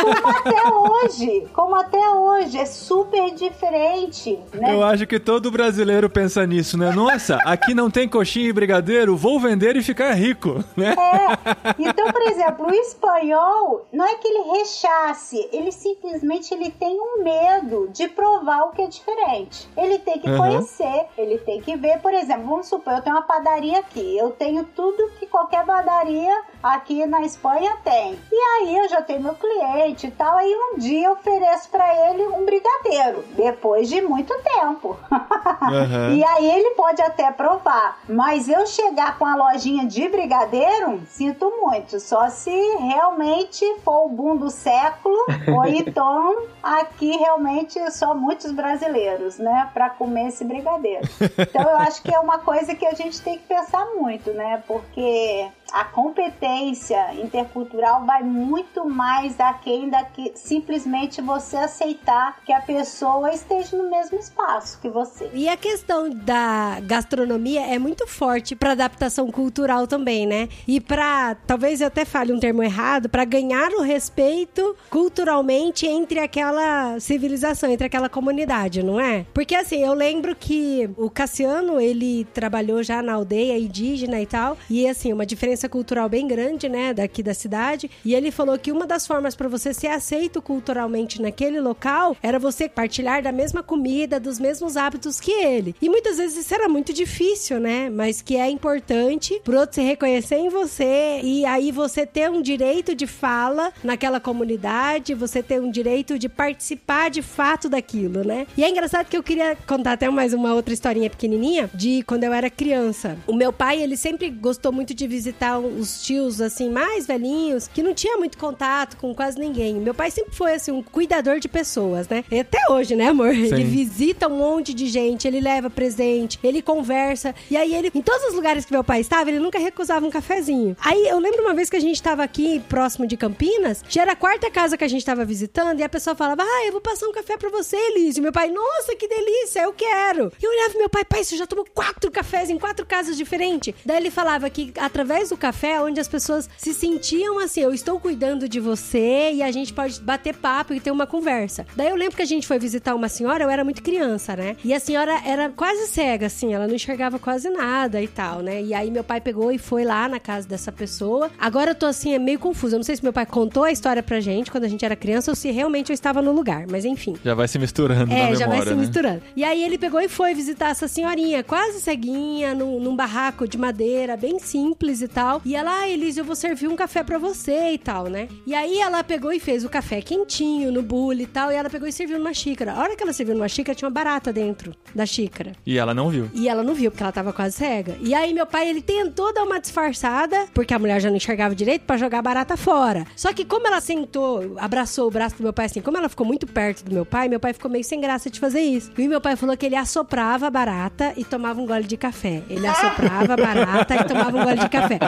[0.03, 4.74] como até hoje, como até hoje, é super diferente, né?
[4.74, 6.91] Eu acho que todo brasileiro pensa nisso, né?
[6.91, 10.95] Nossa, aqui não tem coxinha e brigadeiro, vou vender e ficar rico, né?
[10.97, 11.78] É.
[11.78, 17.24] Então, por exemplo, o espanhol, não é que ele rechace, ele simplesmente ele tem um
[17.24, 19.68] medo de provar o que é diferente.
[19.78, 20.38] Ele tem que uhum.
[20.38, 24.32] conhecer, ele tem que ver, por exemplo, vamos supor, eu tenho uma padaria aqui, eu
[24.32, 28.18] tenho tudo que qualquer padaria aqui na Espanha tem.
[28.32, 32.23] E aí eu já tenho meu cliente e tal, aí um dia ofereço para ele
[32.27, 34.97] um brigadeiro, depois de muito tempo.
[35.67, 36.15] Uhum.
[36.15, 41.51] e aí ele pode até provar, mas eu chegar com a lojinha de brigadeiro, sinto
[41.61, 45.17] muito, só se realmente for o boom do século,
[45.47, 51.07] ou então aqui realmente só muitos brasileiros, né, para comer esse brigadeiro.
[51.37, 54.63] Então eu acho que é uma coisa que a gente tem que pensar muito, né,
[54.67, 62.61] porque a competência intercultural vai muito mais aquém da que simplesmente você aceitar que a
[62.61, 65.30] pessoa esteja no mesmo espaço que você.
[65.34, 70.49] E a questão da gastronomia é muito forte para adaptação cultural também, né?
[70.68, 76.20] E para, talvez eu até fale um termo errado, para ganhar o respeito culturalmente entre
[76.20, 79.26] aquela civilização, entre aquela comunidade, não é?
[79.34, 84.57] Porque assim, eu lembro que o Cassiano, ele trabalhou já na aldeia indígena e tal,
[84.70, 87.89] e assim, uma diferença diferença cultural bem grande, né, daqui da cidade.
[88.05, 92.38] E ele falou que uma das formas para você ser aceito culturalmente naquele local era
[92.38, 95.76] você partilhar da mesma comida, dos mesmos hábitos que ele.
[95.82, 97.89] E muitas vezes isso era muito difícil, né?
[97.89, 102.41] Mas que é importante pro outro se reconhecer em você e aí você ter um
[102.41, 108.45] direito de fala naquela comunidade, você ter um direito de participar de fato daquilo, né?
[108.55, 112.24] E é engraçado que eu queria contar até mais uma outra historinha pequenininha de quando
[112.24, 113.18] eu era criança.
[113.26, 117.83] O meu pai, ele sempre gostou muito de visitar os tios, assim, mais velhinhos, que
[117.83, 119.75] não tinha muito contato com quase ninguém.
[119.75, 122.23] Meu pai sempre foi, assim, um cuidador de pessoas, né?
[122.31, 123.33] E até hoje, né, amor?
[123.33, 123.45] Sim.
[123.45, 127.35] Ele visita um monte de gente, ele leva presente, ele conversa.
[127.49, 130.09] E aí, ele, em todos os lugares que meu pai estava, ele nunca recusava um
[130.09, 130.75] cafezinho.
[130.81, 134.13] Aí, eu lembro uma vez que a gente estava aqui, próximo de Campinas, já era
[134.13, 136.81] a quarta casa que a gente estava visitando, e a pessoa falava, ah, eu vou
[136.81, 138.21] passar um café pra você, Elise.
[138.21, 140.31] Meu pai, nossa, que delícia, eu quero.
[140.41, 143.73] E eu olhava meu pai, pai, você já tomou quatro cafés em quatro casas diferentes?
[143.85, 147.99] Daí ele falava que, através do café onde as pessoas se sentiam assim: eu estou
[147.99, 151.65] cuidando de você e a gente pode bater papo e ter uma conversa.
[151.75, 154.55] Daí eu lembro que a gente foi visitar uma senhora, eu era muito criança, né?
[154.63, 158.61] E a senhora era quase cega, assim, ela não enxergava quase nada e tal, né?
[158.61, 161.29] E aí meu pai pegou e foi lá na casa dessa pessoa.
[161.39, 162.75] Agora eu tô assim, é meio confuso.
[162.75, 164.95] Eu não sei se meu pai contou a história pra gente quando a gente era
[164.95, 167.15] criança ou se realmente eu estava no lugar, mas enfim.
[167.23, 168.75] Já vai se misturando, É, já vai se né?
[168.75, 169.21] misturando.
[169.35, 173.57] E aí ele pegou e foi visitar essa senhorinha, quase ceguinha, num, num barraco de
[173.57, 175.41] madeira, bem simples e tal tal.
[175.43, 178.30] E ela, ah, Elise, eu vou servir um café pra você e tal, né?
[178.45, 181.51] E aí ela pegou e fez o café quentinho no bule e tal.
[181.51, 182.73] E ela pegou e serviu numa xícara.
[182.73, 185.51] A hora que ela serviu numa xícara, tinha uma barata dentro da xícara.
[185.65, 186.30] E ela não viu.
[186.34, 187.97] E ela não viu, porque ela tava quase cega.
[188.01, 191.53] E aí meu pai, ele tentou dar uma disfarçada, porque a mulher já não enxergava
[191.53, 193.05] direito, pra jogar a barata fora.
[193.15, 196.25] Só que como ela sentou, abraçou o braço do meu pai assim, como ela ficou
[196.25, 198.91] muito perto do meu pai, meu pai ficou meio sem graça de fazer isso.
[198.97, 202.43] E meu pai falou que ele assoprava a barata e tomava um gole de café.
[202.49, 204.99] Ele assoprava a barata e tomava um gole de café.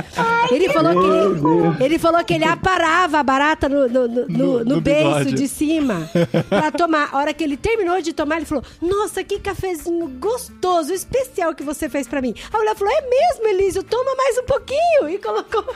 [0.52, 4.66] Ele falou que ele, ele falou que ele aparava a barata no, no, no, no,
[4.66, 6.10] no beiço de cima
[6.50, 7.10] pra tomar.
[7.12, 11.64] A hora que ele terminou de tomar, ele falou: Nossa, que cafezinho gostoso, especial que
[11.64, 12.34] você fez pra mim.
[12.52, 15.10] A mulher falou: É mesmo, Elísio, toma mais um pouquinho.
[15.10, 15.64] E colocou.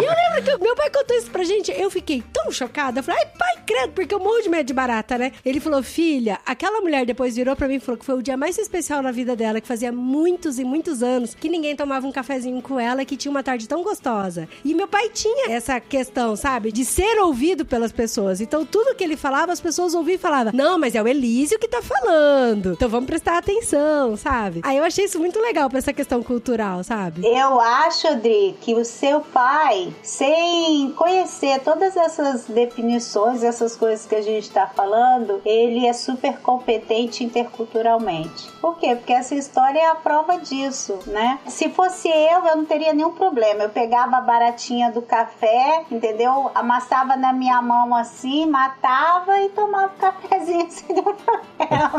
[0.00, 1.72] e eu lembro que meu pai contou isso pra gente.
[1.72, 3.00] Eu fiquei tão chocada.
[3.00, 5.32] Eu falei: Ai, pai, credo, porque eu morro de medo de barata, né?
[5.44, 8.36] Ele falou: Filha, aquela mulher depois virou pra mim e falou que foi o dia
[8.36, 12.10] mais especial na vida dela, que fazia muitos e muitos anos que ninguém tomava um
[12.10, 14.48] cafezinho com ela que tinha uma tarde tão gostosa.
[14.64, 18.40] E meu pai tinha essa questão, sabe, de ser ouvido pelas pessoas.
[18.40, 21.58] Então tudo que ele falava, as pessoas ouviam e falavam: Não, mas é o Elísio
[21.58, 22.72] que tá falando.
[22.72, 24.60] Então vamos prestar atenção, sabe?
[24.64, 27.26] Aí eu achei isso muito legal pra essa questão cultural, sabe?
[27.26, 34.14] Eu acho, Adri, que o seu pai, sem conhecer todas essas definições, essas coisas que
[34.14, 38.50] a gente está falando, ele é super competente interculturalmente.
[38.60, 38.94] Por quê?
[38.96, 41.38] Porque essa história é a prova disso, né?
[41.46, 43.64] Se fosse eu, eu não teria nenhum problema.
[43.64, 46.50] Eu pegava a baratinha do café, entendeu?
[46.54, 51.94] Amassava na minha mão assim, matava e tomava o cafezinho sem nenhum problema.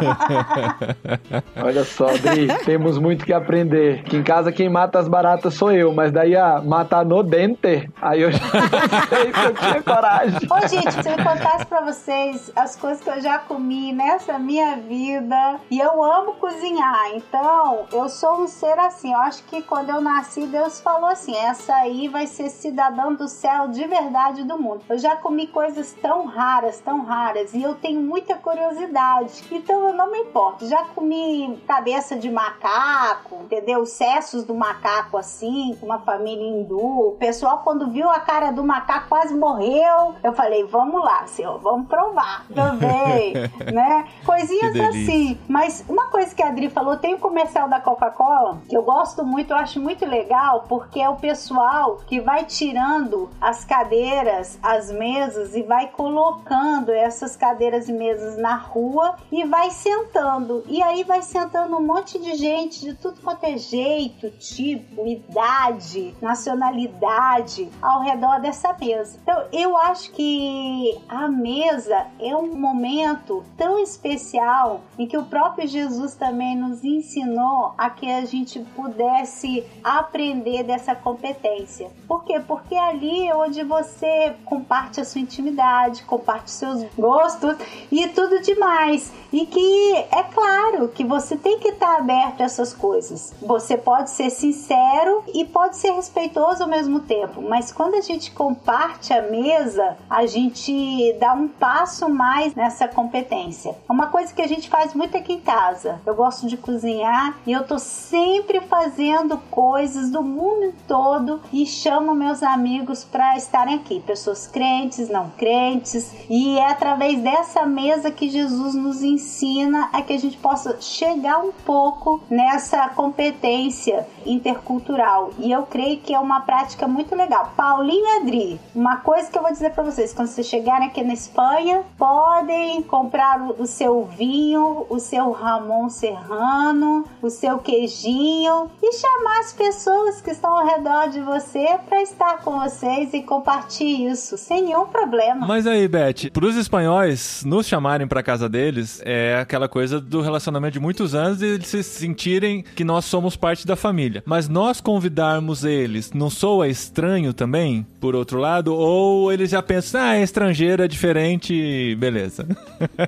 [1.64, 4.04] Olha só, Dri, temos muito que aprender.
[4.04, 7.90] Que em casa quem mata as baratas sou eu, mas daí a matar no dente,
[8.02, 10.50] aí eu já não sei se eu tinha coragem.
[10.50, 14.76] Ô, gente, se eu contasse pra vocês as coisas que eu já comi nessa minha
[14.78, 19.12] vida, e eu amo cozinhar, então eu sou um ser assim.
[19.12, 23.28] Eu acho que quando eu nasci, Deus falou assim: essa aí vai ser cidadã do
[23.28, 24.82] céu de verdade do mundo.
[24.90, 29.94] Eu já comi coisas tão raras, tão raras, e eu tenho muita curiosidade, então eu
[29.94, 30.68] não me importo.
[30.68, 33.82] Já comi cabeça de macaco, entendeu?
[33.82, 37.10] Os cessos do macaco assim, com uma família hindu.
[37.10, 40.16] O pessoal, quando viu a cara do macaco, quase morreu.
[40.24, 43.34] Eu falei, vamos lá, senhor, vamos provar também,
[43.74, 44.08] né?
[44.26, 45.40] Coisinhas assim.
[45.48, 49.26] Mas uma coisa que a Adri falou, tem um comercial da Coca-Cola que eu gosto
[49.26, 54.92] muito, eu acho muito legal, porque é o pessoal que vai tirando as cadeiras, as
[54.92, 60.64] mesas e vai colocando essas cadeiras e mesas na rua e vai sentando.
[60.68, 66.14] E aí vai sentando um monte de gente de tudo quanto é jeito, tipo, idade,
[66.22, 69.18] nacionalidade ao redor dessa mesa.
[69.22, 75.68] Então, eu acho que a mesa é um momento tão especial em que o próprio
[75.68, 79.45] Jesus também nos ensinou a que a gente pudesse
[79.84, 81.90] aprender dessa competência.
[82.08, 82.40] Por quê?
[82.40, 87.56] Porque ali é onde você comparte a sua intimidade, comparte seus gostos
[87.92, 89.12] e tudo demais.
[89.32, 93.34] E que é claro que você tem que estar aberto a essas coisas.
[93.42, 98.32] Você pode ser sincero e pode ser respeitoso ao mesmo tempo, mas quando a gente
[98.32, 103.76] comparte a mesa, a gente dá um passo mais nessa competência.
[103.88, 106.00] É uma coisa que a gente faz muito aqui em casa.
[106.06, 112.16] Eu gosto de cozinhar e eu tô sempre fazendo coisas do mundo todo e chamo
[112.16, 118.30] meus amigos para estarem aqui, pessoas crentes, não crentes, e é através dessa mesa que
[118.30, 125.32] Jesus nos ensina a que a gente possa chegar um pouco nessa competência intercultural.
[125.40, 127.54] E eu creio que é uma prática muito legal.
[127.56, 131.04] Paulinho e Adri, uma coisa que eu vou dizer para vocês, quando vocês chegarem aqui
[131.04, 138.94] na Espanha, podem comprar o, seu vinho, o seu Ramon Serrano, o seu queijinho e
[138.94, 143.66] chamar as pessoas que estão ao redor de você para estar com vocês e compartilhar
[143.86, 145.46] isso sem nenhum problema.
[145.46, 150.74] Mas aí, Beth, pros espanhóis nos chamarem pra casa deles, é aquela coisa do relacionamento
[150.74, 154.15] de muitos anos e eles se sentirem que nós somos parte da família.
[154.26, 158.76] Mas nós convidarmos eles, não soa estranho também, por outro lado?
[158.76, 162.48] Ou eles já pensam, ah, é estrangeiro, é diferente, beleza.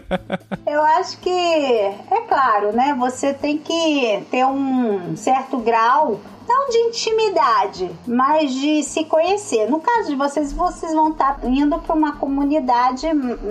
[0.65, 2.95] Eu acho que é claro, né?
[2.99, 9.69] Você tem que ter um certo grau não de intimidade, mas de se conhecer.
[9.69, 13.05] No caso de vocês, vocês vão estar indo para uma comunidade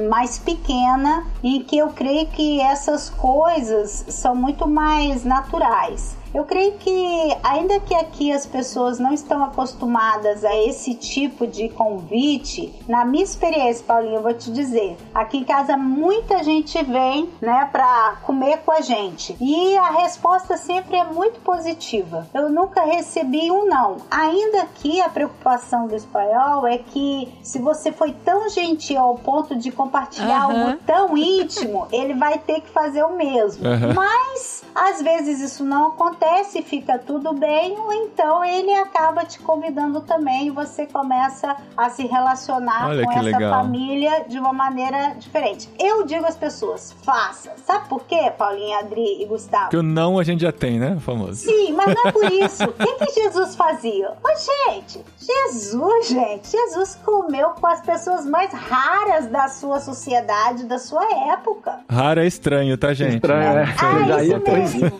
[0.08, 6.16] mais pequena em que eu creio que essas coisas são muito mais naturais.
[6.34, 11.68] Eu creio que, ainda que aqui as pessoas não estão acostumadas a esse tipo de
[11.68, 17.28] convite, na minha experiência, Paulinha, eu vou te dizer, aqui em casa muita gente vem,
[17.40, 19.36] né, pra comer com a gente.
[19.40, 22.26] E a resposta sempre é muito positiva.
[22.34, 23.98] Eu nunca recebi um não.
[24.10, 29.56] Ainda que a preocupação do espanhol é que se você foi tão gentil ao ponto
[29.56, 30.64] de compartilhar Aham.
[30.64, 33.66] algo tão íntimo, ele vai ter que fazer o mesmo.
[33.66, 33.94] Aham.
[33.94, 36.25] Mas às vezes isso não acontece,
[36.62, 42.06] fica tudo bem, ou então ele acaba te convidando também e você começa a se
[42.06, 43.50] relacionar Olha com essa legal.
[43.62, 45.68] família de uma maneira diferente.
[45.78, 47.52] Eu digo às pessoas, faça.
[47.64, 49.70] Sabe por quê, Paulinha, Adri e Gustavo?
[49.70, 50.98] Que o não a gente já tem, né?
[51.00, 51.34] Famoso.
[51.44, 52.64] Sim, mas não é por isso.
[52.64, 54.10] O que, que Jesus fazia?
[54.10, 60.78] Ô, gente, Jesus, gente, Jesus comeu com as pessoas mais raras da sua sociedade, da
[60.78, 61.80] sua época.
[61.90, 63.16] Raro é estranho, tá, gente?
[63.16, 63.74] Estranho, né?
[63.80, 64.98] Ah, Eu já ia isso mesmo.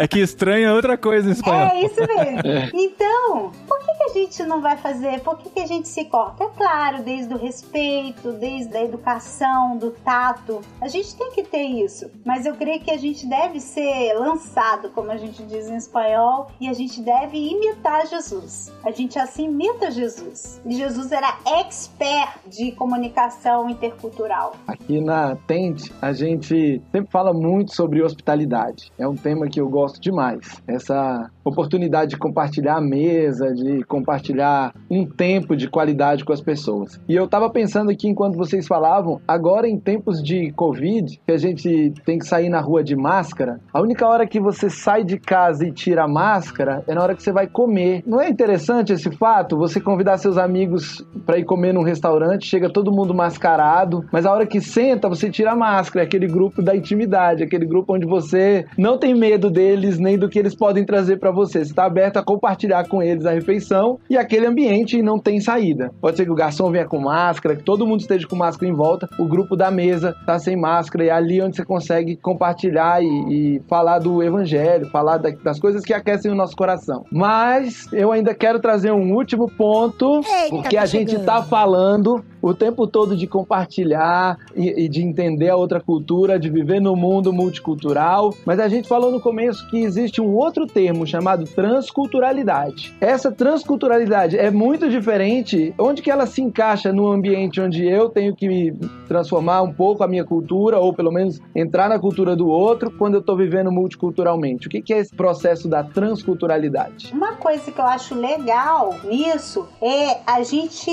[0.00, 1.70] É que estranho é outra coisa em espanhol.
[1.72, 2.70] É isso mesmo.
[2.74, 3.77] Então, a
[4.18, 5.20] gente não vai fazer?
[5.20, 6.44] Por que, que a gente se corta?
[6.44, 10.60] É claro, desde o respeito, desde a educação, do tato.
[10.80, 12.10] A gente tem que ter isso.
[12.24, 16.50] Mas eu creio que a gente deve ser lançado, como a gente diz em espanhol,
[16.60, 18.72] e a gente deve imitar Jesus.
[18.84, 20.60] A gente assim imita Jesus.
[20.64, 24.54] E Jesus era expert de comunicação intercultural.
[24.66, 28.90] Aqui na Tente, a gente sempre fala muito sobre hospitalidade.
[28.98, 30.60] É um tema que eu gosto demais.
[30.66, 37.00] Essa oportunidade de compartilhar a mesa, de compartilhar um tempo de qualidade com as pessoas.
[37.08, 41.38] E eu tava pensando aqui enquanto vocês falavam, agora em tempos de Covid, que a
[41.38, 45.18] gente tem que sair na rua de máscara, a única hora que você sai de
[45.18, 48.02] casa e tira a máscara é na hora que você vai comer.
[48.06, 49.56] Não é interessante esse fato?
[49.56, 54.32] Você convidar seus amigos para ir comer num restaurante, chega todo mundo mascarado, mas a
[54.32, 58.06] hora que senta, você tira a máscara, é aquele grupo da intimidade, aquele grupo onde
[58.06, 61.58] você não tem medo deles nem do que eles podem trazer para você.
[61.64, 65.90] Você está aberto a compartilhar com eles a refeição e aquele ambiente não tem saída.
[66.00, 68.74] Pode ser que o garçom venha com máscara, que todo mundo esteja com máscara em
[68.74, 73.02] volta, o grupo da mesa tá sem máscara e é ali onde você consegue compartilhar
[73.02, 77.04] e, e falar do evangelho, falar da- das coisas que aquecem o nosso coração.
[77.10, 81.26] Mas eu ainda quero trazer um último ponto, Eita, porque tá a gente chegando.
[81.26, 86.48] tá falando o tempo todo de compartilhar e, e de entender a outra cultura, de
[86.48, 91.06] viver no mundo multicultural, mas a gente falou no começo que existe um outro termo
[91.06, 92.94] chamado transculturalidade.
[93.00, 95.74] Essa transculturalidade é muito diferente.
[95.78, 98.72] Onde que ela se encaixa no ambiente onde eu tenho que me
[99.06, 103.14] transformar um pouco a minha cultura, ou pelo menos entrar na cultura do outro, quando
[103.14, 104.66] eu estou vivendo multiculturalmente?
[104.66, 107.12] O que que é esse processo da transculturalidade?
[107.12, 110.90] Uma coisa que eu acho legal nisso é a gente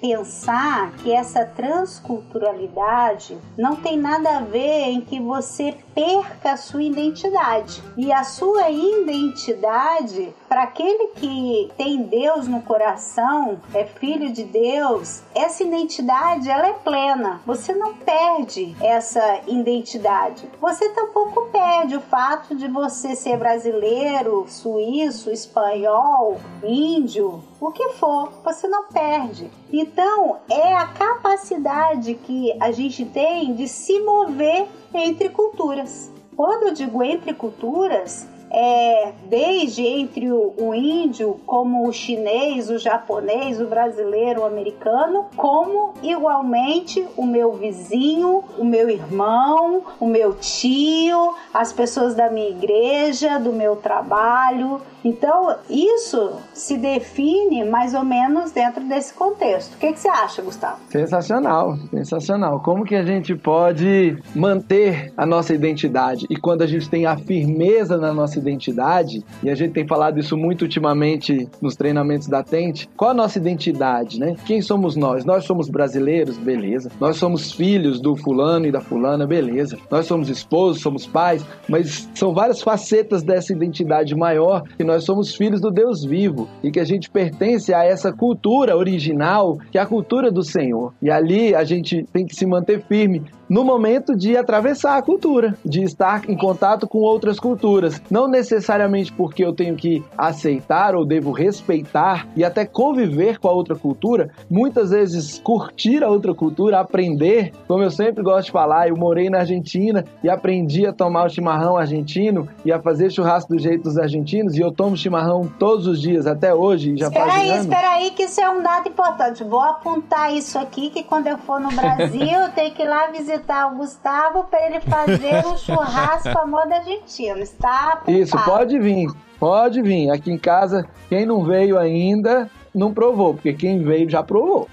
[0.00, 6.82] pensar que essa transculturalidade não tem nada a ver em que você perca a sua
[6.82, 7.82] identidade.
[7.96, 15.22] E a sua identidade, para aquele que tem Deus no coração, é filho de Deus,
[15.34, 17.40] essa identidade ela é plena.
[17.44, 20.48] Você não perde essa identidade.
[20.60, 28.32] Você tampouco perde o fato de você ser brasileiro, suíço, espanhol, índio, o que for,
[28.42, 29.50] você não perde.
[29.70, 36.10] Então, é a capacidade que a gente tem de se mover entre culturas.
[36.36, 42.78] Quando eu digo entre culturas, é desde entre o, o índio, como o chinês, o
[42.78, 50.34] japonês, o brasileiro, o americano, como igualmente o meu vizinho, o meu irmão, o meu
[50.34, 54.80] tio, as pessoas da minha igreja, do meu trabalho.
[55.04, 59.74] Então, isso se define mais ou menos dentro desse contexto.
[59.74, 60.78] O que, que você acha, Gustavo?
[60.90, 62.60] Sensacional, sensacional.
[62.60, 66.26] Como que a gente pode manter a nossa identidade?
[66.28, 70.18] E quando a gente tem a firmeza na nossa identidade, e a gente tem falado
[70.18, 74.34] isso muito ultimamente nos treinamentos da Tente, qual a nossa identidade, né?
[74.44, 75.24] Quem somos nós?
[75.24, 76.90] Nós somos brasileiros, beleza.
[77.00, 79.78] Nós somos filhos do fulano e da fulana, beleza.
[79.90, 85.34] Nós somos esposos, somos pais, mas são várias facetas dessa identidade maior que nós somos
[85.34, 89.80] filhos do Deus vivo e que a gente pertence a essa cultura original, que é
[89.82, 90.94] a cultura do Senhor.
[91.02, 95.56] E ali a gente tem que se manter firme no momento de atravessar a cultura,
[95.64, 98.00] de estar em contato com outras culturas.
[98.10, 103.52] Não necessariamente porque eu tenho que aceitar ou devo respeitar e até conviver com a
[103.52, 108.88] outra cultura, muitas vezes curtir a outra cultura, aprender, como eu sempre gosto de falar,
[108.88, 113.54] eu morei na Argentina e aprendi a tomar o chimarrão argentino e a fazer churrasco
[113.54, 117.26] do jeito dos argentinos e eu tomo chimarrão todos os dias até hoje, já espera
[117.26, 117.64] faz aí, anos.
[117.64, 119.42] Espera aí, que isso é um dado importante.
[119.42, 123.08] Vou apontar isso aqui, que quando eu for no Brasil, eu tenho que ir lá
[123.08, 127.40] visitar o Gustavo para ele fazer um churrasco à moda argentina.
[127.40, 128.16] Está apontado.
[128.16, 129.10] Isso, pode vir,
[129.40, 130.12] pode vir.
[130.12, 134.68] Aqui em casa, quem não veio ainda, não provou, porque quem veio já provou.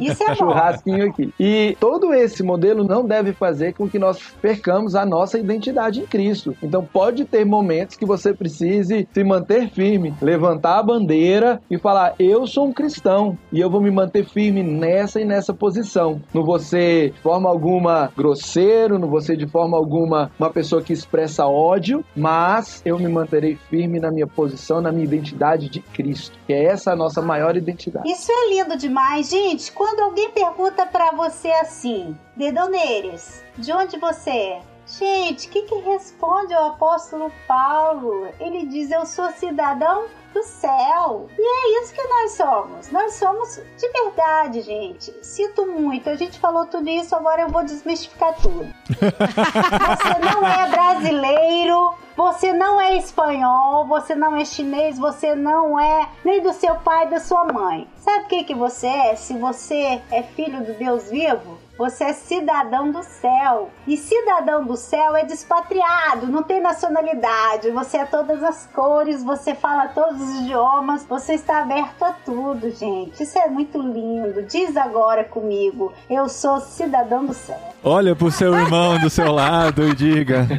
[0.00, 0.34] Isso é.
[0.34, 1.32] Churrasquinho aqui.
[1.38, 6.06] E todo esse modelo não deve fazer com que nós percamos a nossa identidade em
[6.06, 6.56] Cristo.
[6.62, 12.14] Então pode ter momentos que você precise se manter firme, levantar a bandeira e falar:
[12.18, 16.20] eu sou um cristão e eu vou me manter firme nessa e nessa posição.
[16.32, 20.82] Não vou ser de forma alguma grosseiro, não vou ser de forma alguma uma pessoa
[20.82, 25.80] que expressa ódio, mas eu me manterei firme na minha posição, na minha identidade de
[25.80, 28.08] Cristo, que é essa a nossa maior identidade.
[28.10, 29.72] Isso é lindo demais, gente.
[29.72, 34.62] Quando alguém pergunta pra você assim, Dedoneiros, de onde você é?
[34.86, 38.28] Gente, o que, que responde o apóstolo Paulo?
[38.38, 41.28] Ele diz: Eu sou cidadão do céu.
[41.38, 42.90] E é isso que nós somos.
[42.90, 45.14] Nós somos de verdade, gente.
[45.22, 46.10] Sinto muito.
[46.10, 48.66] A gente falou tudo isso, agora eu vou desmistificar tudo.
[48.90, 56.08] Você não é brasileiro, você não é espanhol, você não é chinês, você não é
[56.24, 57.88] nem do seu pai, da sua mãe.
[57.96, 59.16] Sabe o que, que você é?
[59.16, 63.70] Se você é filho do Deus vivo, você é cidadão do céu.
[63.86, 67.70] E cidadão do céu é despatriado, não tem nacionalidade.
[67.70, 72.70] Você é todas as cores, você fala todos os idiomas, você está aberto a tudo,
[72.70, 73.22] gente.
[73.22, 74.42] Isso é muito lindo.
[74.42, 77.58] Diz agora comigo: eu sou cidadão do céu.
[77.82, 80.46] Olha pro seu irmão do seu lado e diga.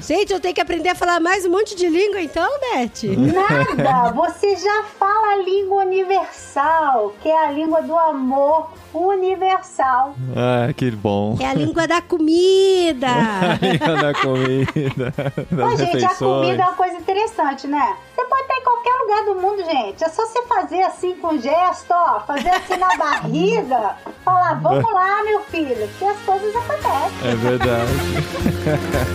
[0.00, 3.02] Gente, eu tenho que aprender a falar mais um monte de língua então, Beth?
[3.14, 4.12] Nada!
[4.16, 10.14] Você já fala a língua universal, que é a língua do amor universal.
[10.34, 11.36] Ah, que bom.
[11.40, 13.08] É a língua da comida.
[13.60, 15.12] língua da comida.
[15.50, 17.96] Das Ô, gente, a comida é uma coisa interessante, né?
[18.14, 20.04] Você pode estar em qualquer lugar do mundo, gente.
[20.04, 25.22] É só você fazer assim com gesto, ó, fazer assim na barriga, falar, vamos lá,
[25.24, 27.30] meu filho, que as coisas acontecem.
[27.30, 27.92] É verdade.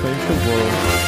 [0.02, 1.01] Muito bom.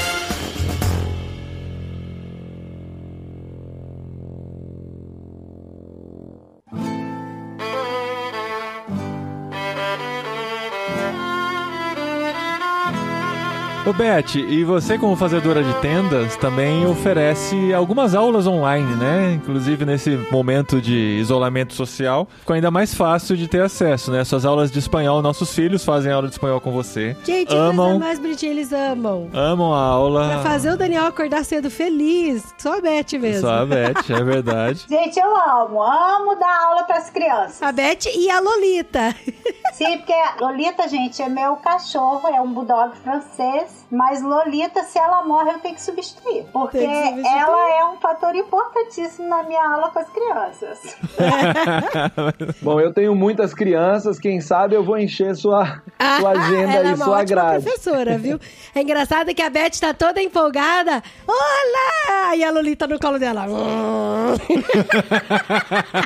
[13.93, 19.33] Ô Beth, e você como fazedora de tendas também oferece algumas aulas online, né?
[19.33, 24.23] Inclusive nesse momento de isolamento social, ficou ainda mais fácil de ter acesso, né?
[24.23, 27.15] Suas aulas de espanhol, nossos filhos fazem aula de espanhol com você.
[27.23, 29.29] Gente, amam, mais bonitinha, eles amam.
[29.31, 30.27] amam a aula.
[30.27, 32.51] Pra fazer o Daniel acordar cedo feliz.
[32.57, 33.41] Só a Beth mesmo.
[33.41, 34.85] Só a Beth, é verdade.
[34.89, 37.61] Gente, eu amo, amo dar aula para as crianças.
[37.61, 39.15] A Beth e a Lolita.
[39.73, 43.83] Sim, porque Lolita, gente, é meu cachorro, é um bulldog francês.
[43.89, 46.45] Mas Lolita, se ela morre, eu tenho que substituir.
[46.51, 47.25] Porque que substituir.
[47.37, 50.97] ela é um fator importantíssimo na minha aula com as crianças.
[52.61, 55.81] Bom, eu tenho muitas crianças, quem sabe eu vou encher sua,
[56.19, 57.63] sua agenda ela é e uma sua ótima grade.
[57.63, 58.39] professora, viu?
[58.75, 61.03] É engraçado que a Beth tá toda empolgada.
[61.27, 62.35] Olá!
[62.35, 63.45] E a Lolita no colo dela.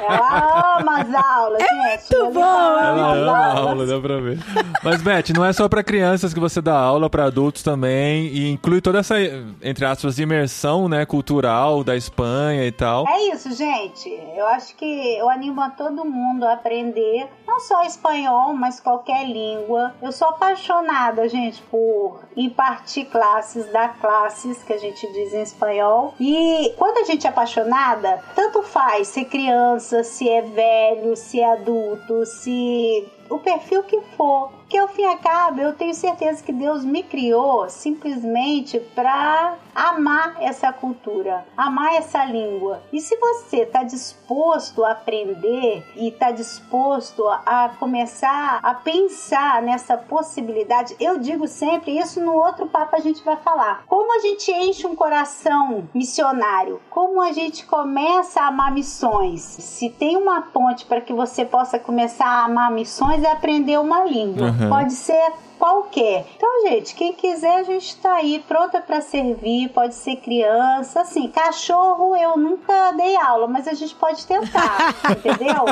[0.02, 1.72] Ela ama as aulas, gente.
[1.72, 4.40] É muito Lolita bom, Ela ama aula, dá pra ver.
[4.84, 8.28] Mas, Beth, não é só pra crianças que você dá aula, pra adultos também.
[8.28, 9.16] E inclui toda essa,
[9.62, 13.08] entre aspas, imersão né, cultural da Espanha e tal.
[13.08, 14.10] É isso, gente.
[14.36, 19.26] Eu acho que eu animo a todo mundo a aprender, não só espanhol, mas qualquer
[19.26, 19.94] língua.
[20.02, 26.14] Eu sou apaixonada, gente, por impartir classes, dar classes, que a gente diz em espanhol.
[26.20, 31.54] E quando a gente é apaixonada, tanto faz ser criança, se é velho, se é
[31.54, 34.52] adulto, se o perfil que for.
[34.70, 40.36] Que ao fim e cabo, eu tenho certeza que Deus me criou simplesmente para amar
[40.42, 42.82] essa cultura, amar essa língua.
[42.92, 49.96] E se você está disposto a aprender e está disposto a começar a pensar nessa
[49.98, 53.84] possibilidade, eu digo sempre isso no outro papo a gente vai falar.
[53.88, 56.82] Como a gente enche um coração missionário?
[56.90, 59.42] Como a gente começa a amar missões?
[59.42, 64.04] Se tem uma ponte para que você possa começar a amar missões é aprender uma
[64.04, 64.48] língua.
[64.48, 64.57] Uhum.
[64.70, 66.26] Pode ser qualquer.
[66.36, 69.70] Então, gente, quem quiser, a gente tá aí pronta para servir.
[69.70, 75.66] Pode ser criança, assim, cachorro eu nunca dei aula, mas a gente pode tentar, entendeu?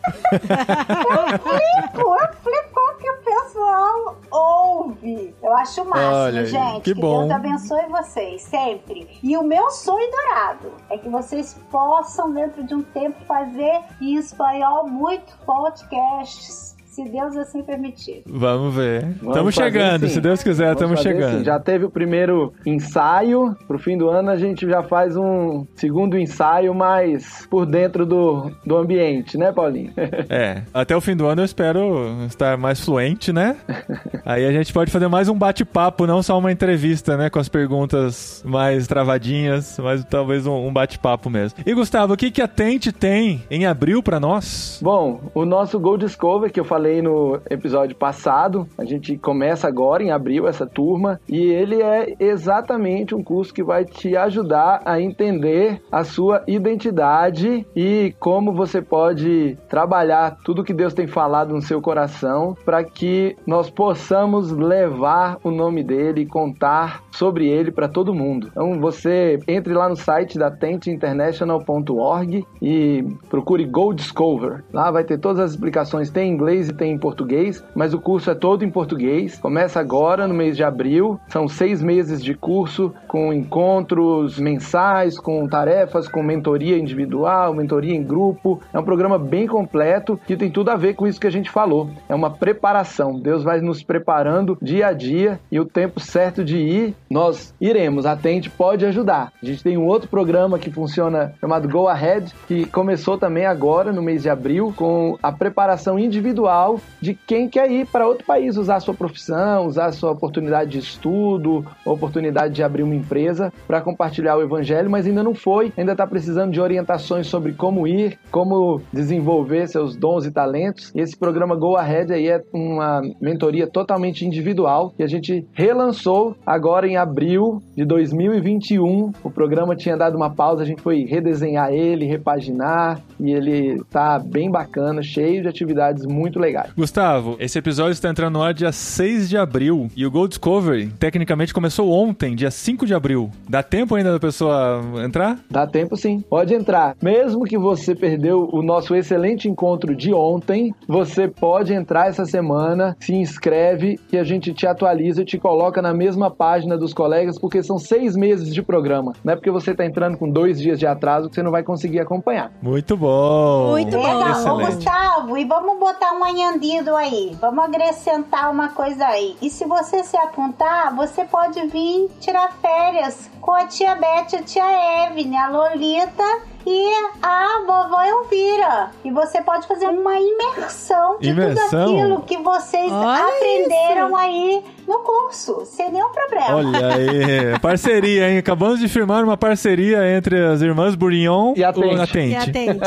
[0.06, 5.34] eu flipo, eu flipo que o pessoal ouve.
[5.42, 6.82] Eu acho o máximo, Olha gente.
[6.82, 7.20] que bom.
[7.20, 9.18] Deus abençoe vocês, sempre.
[9.22, 14.16] E o meu sonho dourado é que vocês possam, dentro de um tempo, fazer em
[14.16, 16.75] espanhol muito podcasts.
[16.96, 18.22] Se Deus assim permitir.
[18.24, 19.06] Vamos ver.
[19.22, 21.34] Estamos chegando, se Deus quiser, estamos chegando.
[21.34, 21.44] assim.
[21.44, 23.54] Já teve o primeiro ensaio.
[23.68, 28.50] Pro fim do ano a gente já faz um segundo ensaio mais por dentro do,
[28.64, 29.92] do ambiente, né, Paulinho?
[30.30, 33.56] É, até o fim do ano eu espero estar mais fluente, né?
[34.24, 37.28] Aí a gente pode fazer mais um bate-papo, não só uma entrevista, né?
[37.28, 41.58] Com as perguntas mais travadinhas, mas talvez um, um bate-papo mesmo.
[41.64, 44.80] E Gustavo, o que, que a Tente tem em abril pra nós?
[44.82, 50.02] Bom, o nosso Gold Discover, que eu falei no episódio passado, a gente começa agora
[50.02, 55.00] em abril essa turma, e ele é exatamente um curso que vai te ajudar a
[55.00, 61.62] entender a sua identidade e como você pode trabalhar tudo que Deus tem falado no
[61.62, 67.88] seu coração para que nós possamos levar o nome dele e contar sobre ele para
[67.88, 68.48] todo mundo.
[68.50, 74.64] Então você entre lá no site da tenteinternational.org e procure Gold Discover.
[74.72, 78.00] Lá vai ter todas as explicações, tem em inglês e tem em português, mas o
[78.00, 79.38] curso é todo em português.
[79.38, 81.18] Começa agora no mês de abril.
[81.28, 88.02] São seis meses de curso com encontros mensais, com tarefas, com mentoria individual, mentoria em
[88.02, 88.60] grupo.
[88.72, 91.50] É um programa bem completo que tem tudo a ver com isso que a gente
[91.50, 91.90] falou.
[92.08, 93.18] É uma preparação.
[93.18, 98.06] Deus vai nos preparando dia a dia e o tempo certo de ir, nós iremos.
[98.06, 99.32] A Tente pode ajudar.
[99.42, 103.92] A gente tem um outro programa que funciona chamado Go Ahead, que começou também agora
[103.92, 106.65] no mês de abril com a preparação individual
[107.00, 110.70] de quem quer ir para outro país, usar a sua profissão, usar a sua oportunidade
[110.70, 115.72] de estudo, oportunidade de abrir uma empresa para compartilhar o evangelho, mas ainda não foi,
[115.76, 120.92] ainda está precisando de orientações sobre como ir, como desenvolver seus dons e talentos.
[120.94, 126.86] Esse programa Go Ahead aí é uma mentoria totalmente individual que a gente relançou agora
[126.86, 129.12] em abril de 2021.
[129.22, 134.18] O programa tinha dado uma pausa, a gente foi redesenhar ele, repaginar e ele tá
[134.18, 136.55] bem bacana, cheio de atividades muito legais.
[136.76, 140.88] Gustavo, esse episódio está entrando no ar dia 6 de abril e o Gold Discovery
[140.98, 143.30] tecnicamente começou ontem, dia 5 de abril.
[143.48, 145.38] Dá tempo ainda da pessoa entrar?
[145.50, 146.96] Dá tempo sim, pode entrar.
[147.02, 152.96] Mesmo que você perdeu o nosso excelente encontro de ontem, você pode entrar essa semana,
[153.00, 157.38] se inscreve e a gente te atualiza e te coloca na mesma página dos colegas,
[157.38, 159.12] porque são seis meses de programa.
[159.24, 161.62] Não é porque você está entrando com dois dias de atraso que você não vai
[161.62, 162.52] conseguir acompanhar.
[162.62, 163.70] Muito bom.
[163.72, 164.30] Muito bom.
[164.30, 164.74] Excelente.
[164.76, 167.36] Gustavo, e vamos botar uma añadido aí.
[167.40, 169.36] Vamos acrescentar uma coisa aí.
[169.40, 174.42] E se você se apontar, você pode vir tirar férias com a tia Beth, a
[174.42, 176.88] tia Evne, a Lolita e
[177.22, 178.90] a vovó Elvira.
[179.04, 181.86] E você pode fazer uma imersão de Imersão?
[181.86, 184.16] tudo aquilo que vocês Olha aprenderam isso.
[184.16, 186.56] aí no curso, sem nenhum problema.
[186.56, 188.38] Olha aí, parceria, hein?
[188.38, 191.86] Acabamos de firmar uma parceria entre as irmãs Bourignon E Atente.
[191.96, 192.32] o Atente.
[192.32, 192.80] E atende.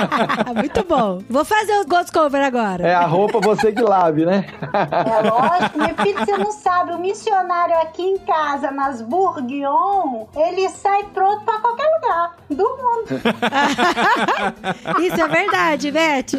[0.56, 1.18] Muito bom.
[1.28, 2.86] Vou fazer o Ghost Cover agora.
[2.86, 4.46] É a roupa você que lave, né?
[4.72, 10.68] É lógico, meu filho, você não sabe, o missionário aqui em casa, nas Bourguignon, ele
[10.68, 13.15] sai pronto pra qualquer lugar do mundo.
[15.00, 16.32] Isso é verdade, Beth.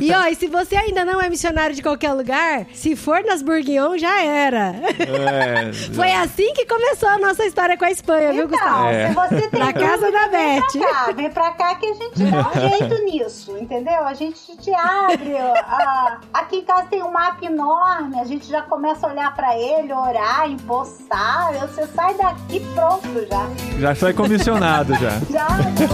[0.00, 3.42] E ó, e se você ainda não é missionário de qualquer lugar, se for nas
[3.42, 4.74] Bourguignon, já era.
[4.98, 8.86] É, Foi assim que começou a nossa história com a Espanha, viu, Então, Gustavo?
[8.88, 9.08] É.
[9.08, 10.72] se você tem Na casa da vem Beth.
[10.72, 14.04] pra cá, vem pra cá que a gente dá um jeito nisso, entendeu?
[14.04, 15.36] A gente te abre.
[15.36, 19.56] a- aqui em casa tem um mapa enorme, a gente já começa a olhar pra
[19.56, 21.52] ele, orar, empossar.
[21.60, 23.46] Você sai daqui pronto já.
[23.78, 25.10] já sai comissionado já.
[25.30, 25.46] Já.
[25.48, 25.89] Recadinho!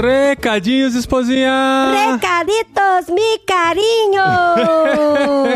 [0.00, 1.92] Recadinhos, esposinha!
[1.92, 4.22] Recaditos, mi carinho!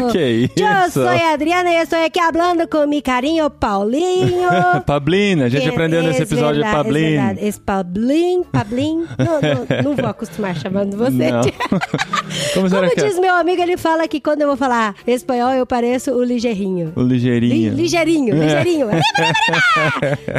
[0.12, 0.92] Que Eu isso?
[0.92, 4.48] sou a Adriana e estou aqui falando com mi carinho Paulinho.
[4.86, 7.10] Pablina, a gente É- aprendeu nesse é episódio de verdade, é Pablin.
[7.16, 7.44] verdade.
[7.46, 9.06] Esse Pablin, Pablin.
[9.18, 11.30] Não, não, não vou acostumar chamando você.
[12.54, 12.94] Como Como é?
[12.94, 16.92] diz meu amigo, ele fala que quando eu vou falar espanhol, eu pareço o ligeirinho.
[16.94, 17.70] O ligeirinho.
[17.70, 18.86] Li- ligeirinho, ligeirinho.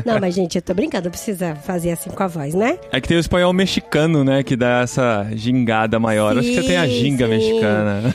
[0.06, 2.78] não, mas gente, eu tô brincando, precisa fazer assim com a voz, né?
[2.92, 4.44] É que tem o espanhol mexicano, né?
[4.44, 6.38] Que dá essa gingada maior.
[6.38, 7.32] Acho que você tem a Sim, ginga sim.
[7.32, 7.55] mexicana.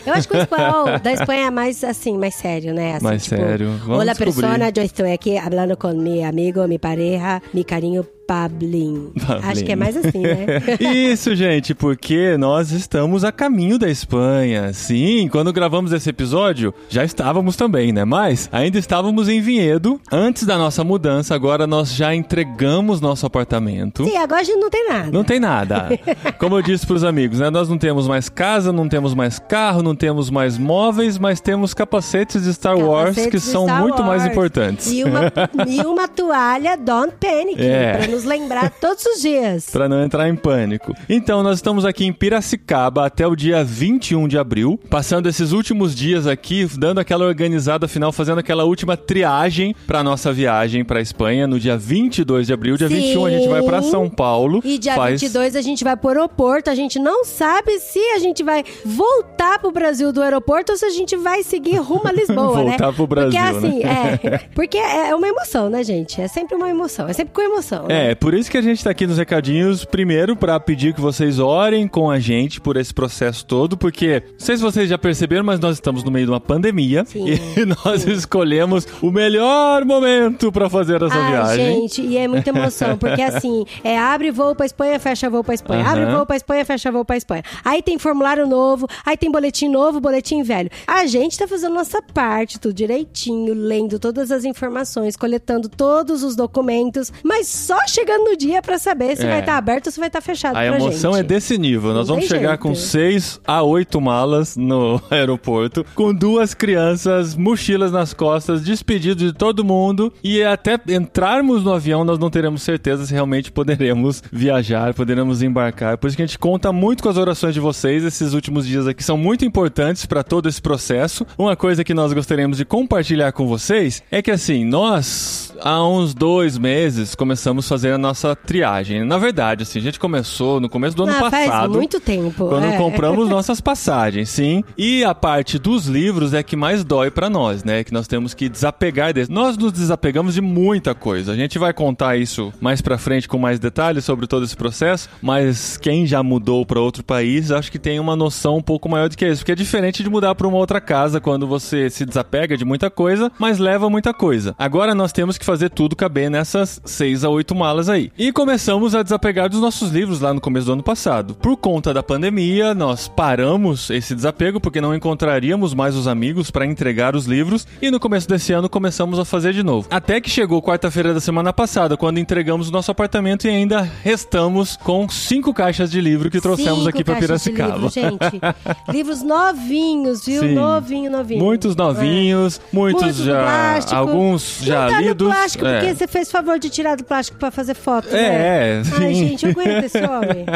[0.06, 2.94] Eu acho que o espanhol da Espanha é mais assim, mais sério, né?
[2.94, 3.70] Assim, Mais sério.
[3.78, 4.34] Vamos Hola descobrir.
[4.34, 9.10] persona, eu estou aqui falando com mi amigo, mi pareja, mi carinho Pablin.
[9.26, 9.48] Pablin.
[9.48, 10.46] Acho que é mais assim, né?
[11.10, 14.72] Isso, gente, porque nós estamos a caminho da Espanha.
[14.72, 18.04] Sim, quando gravamos esse episódio, já estávamos também, né?
[18.04, 20.00] Mas ainda estávamos em Vinhedo.
[20.12, 24.04] Antes da nossa mudança, agora nós já entregamos nosso apartamento.
[24.04, 25.10] Sim, agora a gente não tem nada.
[25.10, 25.88] Não tem nada.
[26.38, 27.50] Como eu disse pros amigos, né?
[27.50, 31.74] Nós não temos mais casa, não temos mais carro, não temos mais móveis, mas temos
[31.74, 34.32] capacetes de Star Wars Capacetes que de são Star muito mais Wars.
[34.32, 34.92] importantes.
[34.92, 35.32] E uma,
[35.66, 37.96] e uma toalha Don't Panic, É.
[37.96, 39.68] pra nos lembrar todos os dias.
[39.70, 40.94] Pra não entrar em pânico.
[41.08, 45.94] Então, nós estamos aqui em Piracicaba até o dia 21 de abril, passando esses últimos
[45.94, 51.46] dias aqui, dando aquela organizada final, fazendo aquela última triagem pra nossa viagem pra Espanha
[51.46, 52.76] no dia 22 de abril.
[52.76, 52.94] Dia Sim.
[52.94, 54.60] 21 a gente vai pra São Paulo.
[54.64, 55.20] E dia faz...
[55.20, 56.70] 22 a gente vai pro aeroporto.
[56.70, 60.84] A gente não sabe se a gente vai voltar pro Brasil do aeroporto ou se
[60.84, 62.70] a gente vai seguir rumo a Lisboa, né?
[62.70, 64.20] Voltar pro Brasil, Porque assim, né?
[64.24, 64.38] é.
[64.54, 66.20] Porque é uma emoção, né, gente?
[66.20, 67.08] É sempre uma emoção.
[67.08, 67.86] É sempre com emoção.
[67.86, 67.99] né?
[67.99, 71.38] É, por isso que a gente tá aqui nos recadinhos, primeiro pra pedir que vocês
[71.38, 75.44] orem com a gente por esse processo todo, porque não sei se vocês já perceberam,
[75.44, 80.50] mas nós estamos no meio de uma pandemia Sim, e nós escolhemos o melhor momento
[80.50, 81.80] pra fazer essa Ai, viagem.
[81.80, 85.54] gente, e é muita emoção, porque assim, é abre voo pra Espanha, fecha voo pra
[85.54, 85.82] Espanha.
[85.82, 85.92] Aham.
[85.92, 87.42] Abre voo pra Espanha, fecha voo pra Espanha.
[87.64, 90.70] Aí tem formulário novo, aí tem boletim novo, boletim velho.
[90.86, 96.34] A gente tá fazendo nossa parte, tudo direitinho, lendo todas as informações, coletando todos os
[96.36, 99.28] documentos, mas só chegando no dia pra saber se É.
[99.28, 101.20] vai estar aberto ou se vai estar fechado A emoção gente.
[101.20, 101.92] é desse nível.
[101.92, 102.60] Nós Não vamos chegar jeito.
[102.60, 109.32] com seis a oito malas no aeroporto, com duas crianças, mochilas nas costas, despedido de
[109.32, 114.94] todo mundo e até entrarmos no avião nós não teremos certeza se realmente poderemos viajar,
[114.94, 115.98] poderemos embarcar.
[115.98, 118.04] Por isso que a gente conta muito com as orações de vocês.
[118.04, 121.26] Esses últimos dias aqui são muito importantes para todo esse processo.
[121.38, 126.14] Uma coisa que nós gostaríamos de compartilhar com vocês é que assim, nós há uns
[126.14, 129.04] dois meses começamos a fazer a nossa triagem.
[129.04, 131.72] Na verdade, assim, a gente começou no começo do ano Ah, faz passado.
[131.74, 132.48] muito tempo.
[132.48, 132.76] Quando é.
[132.76, 134.62] compramos nossas passagens, sim.
[134.76, 137.84] E a parte dos livros é que mais dói pra nós, né?
[137.84, 139.28] Que nós temos que desapegar deles.
[139.28, 141.32] Nós nos desapegamos de muita coisa.
[141.32, 145.08] A gente vai contar isso mais pra frente com mais detalhes sobre todo esse processo,
[145.22, 149.08] mas quem já mudou pra outro país, acho que tem uma noção um pouco maior
[149.08, 152.04] do que isso, porque é diferente de mudar pra uma outra casa quando você se
[152.04, 154.54] desapega de muita coisa, mas leva muita coisa.
[154.58, 158.10] Agora nós temos que fazer tudo caber nessas seis a oito malas aí.
[158.18, 161.34] E começamos a desapegar dos nossos livros lá no começo do ano passado.
[161.34, 166.66] Por conta da pandemia, nós paramos esse desapego porque não encontraríamos mais os amigos para
[166.66, 169.88] entregar os livros e no começo desse ano começamos a fazer de novo.
[169.90, 174.76] Até que chegou quarta-feira da semana passada, quando entregamos o nosso apartamento e ainda restamos
[174.76, 177.74] com cinco caixas de livro que trouxemos Cinco aqui para Piracicaba.
[177.74, 178.40] Livro, gente.
[178.90, 180.42] Livros novinhos, viu?
[180.42, 180.54] Sim.
[180.54, 181.42] Novinho, novinho.
[181.42, 185.28] Muitos novinhos, muitos, Muitos já, alguns já não tá lidos.
[185.28, 185.80] no plástico, é.
[185.80, 188.20] porque você fez favor de tirar do plástico pra fazer foto, né?
[188.20, 189.14] É, Ai, sim.
[189.14, 190.46] gente, eu aguento esse homem.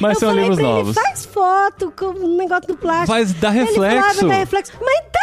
[0.00, 0.96] Mas eu são livros novos.
[0.96, 3.12] Ele, faz foto com o negócio do plástico.
[3.12, 4.00] Faz, dá Ele reflexo.
[4.00, 4.72] falava, dá reflexo.
[4.80, 5.21] Mas daí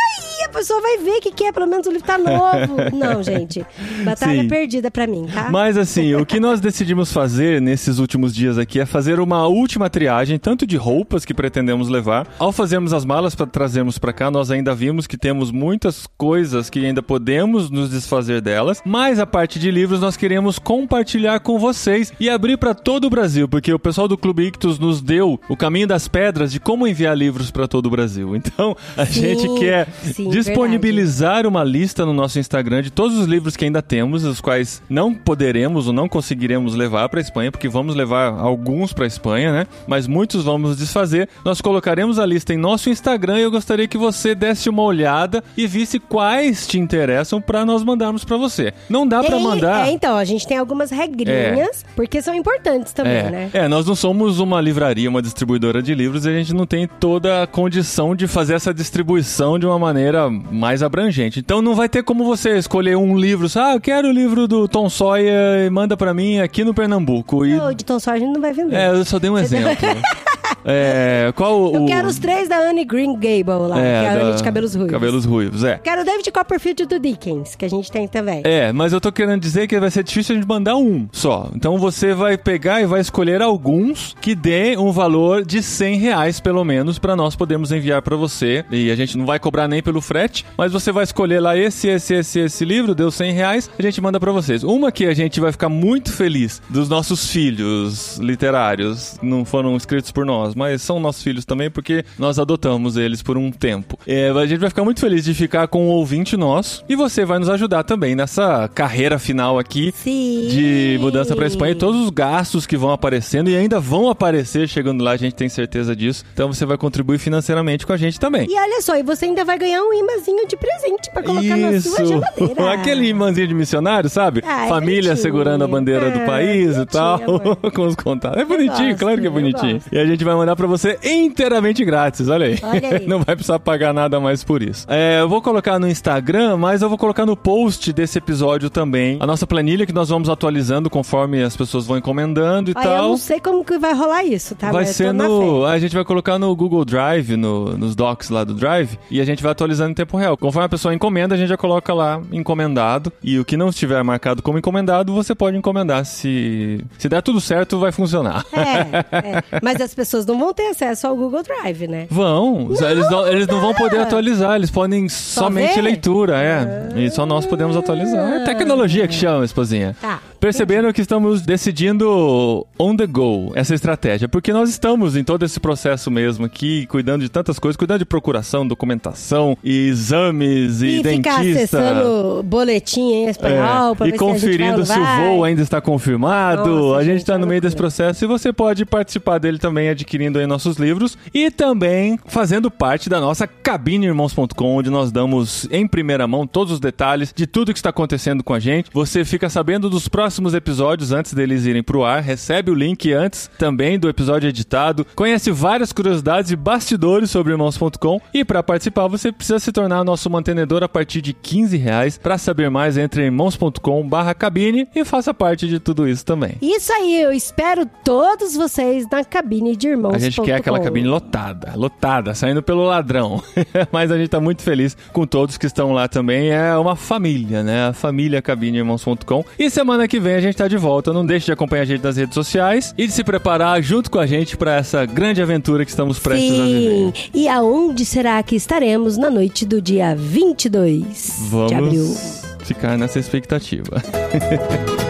[0.49, 2.75] a pessoa vai ver o que, que é, pelo menos o livro tá novo.
[2.97, 3.63] não, gente.
[4.03, 4.47] Batalha Sim.
[4.47, 5.49] perdida pra mim, tá?
[5.51, 9.89] Mas assim, o que nós decidimos fazer nesses últimos dias aqui é fazer uma última
[9.89, 12.27] triagem, tanto de roupas que pretendemos levar.
[12.39, 16.69] Ao fazermos as malas para trazermos para cá, nós ainda vimos que temos muitas coisas
[16.69, 21.59] que ainda podemos nos desfazer delas, mas a parte de livros nós queremos compartilhar com
[21.59, 25.39] vocês e abrir para todo o Brasil, porque o pessoal do Clube Ictus nos deu
[25.47, 28.35] o caminho das pedras de como enviar livros para todo o Brasil.
[28.35, 33.25] Então, a Sim, gente quer sim, disponibilizar uma lista no nosso Instagram de todos os
[33.27, 37.67] livros que ainda temos, os quais não poderemos ou não conseguiremos levar para Espanha, porque
[37.67, 39.67] vamos levar alguns para Espanha, né?
[39.87, 41.29] Mas muitos vamos desfazer.
[41.43, 45.43] Nós colocaremos a lista em nosso Instagram e eu gostaria que você desse uma olhada
[45.57, 48.73] e visse quais te interessam para nós mandarmos para você.
[48.89, 49.87] Não dá para mandar.
[49.87, 53.49] É, então, a gente tem algumas regrinhas, porque são importantes também, É, né?
[53.53, 56.87] é, nós não somos uma livraria, uma distribuidora de livros e a gente não tem
[56.87, 61.39] toda a condição de fazer essa distribuição de uma maneira mais abrangente.
[61.39, 64.67] Então não vai ter como você escolher um livro, ah, eu quero o livro do
[64.67, 67.45] Tom Sawyer e manda pra mim aqui no Pernambuco.
[67.45, 68.75] E, O de Tom Sawyer a gente não vai vender.
[68.75, 69.69] é, eu só dei um exemplo.
[70.65, 71.75] é, qual o...
[71.75, 74.43] Eu quero os três da Anne Green Gable lá, que é a da- Anne de
[74.43, 74.91] cabelos ruivos.
[74.91, 75.77] Cabelos ruivos, é.
[75.77, 78.41] Quero o David Copperfield do Dickens, que a gente tem também.
[78.43, 81.49] É, mas eu tô querendo dizer que vai ser difícil a gente mandar um só.
[81.55, 86.39] Então você vai pegar e vai escolher alguns que dê um valor de 100 reais,
[86.39, 88.63] pelo menos, pra nós podermos enviar pra você.
[88.71, 91.87] E a gente não vai cobrar nem pelo frete, mas você vai escolher lá esse,
[91.87, 94.63] esse, esse, esse livro, deu 100 reais, a gente manda pra vocês.
[94.63, 100.11] Uma que a gente vai ficar muito feliz dos nossos filhos literários, não foram escritos
[100.11, 103.97] por nós, mas são nossos filhos também, porque nós adotamos eles por um tempo.
[104.07, 107.25] É, a gente vai ficar muito feliz de ficar com um ouvinte nosso e você
[107.25, 110.47] vai nos ajudar também nessa carreira final aqui Sim.
[110.49, 114.67] de mudança pra Espanha e todos os gastos que vão aparecendo e ainda vão aparecer
[114.67, 116.23] chegando lá, a gente tem certeza disso.
[116.33, 118.47] Então você vai contribuir financeiramente com a gente também.
[118.49, 121.79] E olha só, e você ainda vai ganhar um imãzinho de presente pra colocar na
[121.81, 122.71] sua geladeira.
[122.73, 124.41] Aquele imãzinho de missionário, sabe?
[124.45, 125.17] Ah, é Família bonitinho.
[125.17, 127.19] segurando a bandeira do Ah, país e tal,
[127.73, 128.41] com os contatos.
[128.41, 129.81] É bonitinho, gosto, claro que é bonitinho.
[129.91, 132.59] E a gente vai mandar pra você inteiramente grátis, olha aí.
[132.61, 133.05] Olha aí.
[133.07, 134.85] Não vai precisar pagar nada mais por isso.
[134.89, 139.17] É, eu vou colocar no Instagram, mas eu vou colocar no post desse episódio também
[139.19, 142.89] a nossa planilha que nós vamos atualizando conforme as pessoas vão encomendando e Olha, eu
[142.91, 143.09] tal.
[143.09, 144.71] não sei como que vai rolar isso, tá?
[144.71, 145.65] Vai Mas eu ser no.
[145.65, 149.25] A gente vai colocar no Google Drive, no- nos docs lá do Drive, e a
[149.25, 150.37] gente vai atualizando em tempo real.
[150.37, 153.11] Conforme a pessoa encomenda, a gente já coloca lá encomendado.
[153.23, 156.05] E o que não estiver marcado como encomendado, você pode encomendar.
[156.05, 158.45] Se, se der tudo certo, vai funcionar.
[158.51, 159.59] É, é.
[159.61, 162.07] Mas as pessoas não vão ter acesso ao Google Drive, né?
[162.09, 165.81] Vão, eles, não, eles não vão poder atualizar, eles podem somente ver?
[165.81, 166.89] leitura, é.
[166.95, 168.33] E só nós podemos atualizar.
[168.33, 169.95] É tecnologia que chama, esposinha.
[170.01, 170.19] Tá.
[170.39, 175.59] Perceberam que estamos decidindo on the go essa estratégia, porque nós estamos em todo esse
[175.59, 181.03] processo mesmo aqui, cuidando de tantas coisas, cuidando de procuração, documentação, e exames e, E
[181.03, 181.39] dentista.
[181.41, 185.43] acessando boletim em espanhol É, pra e ver se vai conferindo se não o voo
[185.43, 186.69] ainda está confirmado.
[186.69, 189.89] Nossa, a gente está é no meio desse processo e você pode participar dele também
[189.89, 195.87] adquirindo aí nossos livros e também fazendo parte da nossa cabineirmãos.com, onde nós damos em
[195.87, 198.89] primeira mão todos os detalhes de tudo que está acontecendo com a gente.
[198.93, 203.49] Você fica sabendo dos próximos episódios antes deles irem pro ar, recebe o link antes
[203.57, 209.31] também do episódio editado, conhece várias curiosidades e bastidores sobre irmãos.com e para participar você
[209.31, 212.17] precisa se tornar nosso mantenedor a partir de 15 reais.
[212.17, 216.55] Para saber mais, entre irmãos.com barra cabine e faça parte de tudo isso também.
[216.61, 220.15] Isso aí, eu espero todos vocês na cabine de irmãos.
[220.15, 223.41] A gente quer aquela cabine lotada, lotada, saindo pelo ladrão.
[223.91, 226.49] Mas a gente tá muito feliz com todos que estão lá também.
[226.51, 227.87] É uma família, né?
[227.87, 229.43] A família cabineirmãos.com.
[229.57, 231.13] E semana que vem a gente tá de volta.
[231.13, 234.19] Não deixe de acompanhar a gente nas redes sociais e de se preparar junto com
[234.19, 237.11] a gente para essa grande aventura que estamos prestes a viver.
[237.13, 237.13] Sim.
[237.33, 242.05] E aonde será que estaremos na noite do dia 22 de abril?
[242.05, 244.01] Vamos ficar nessa expectativa.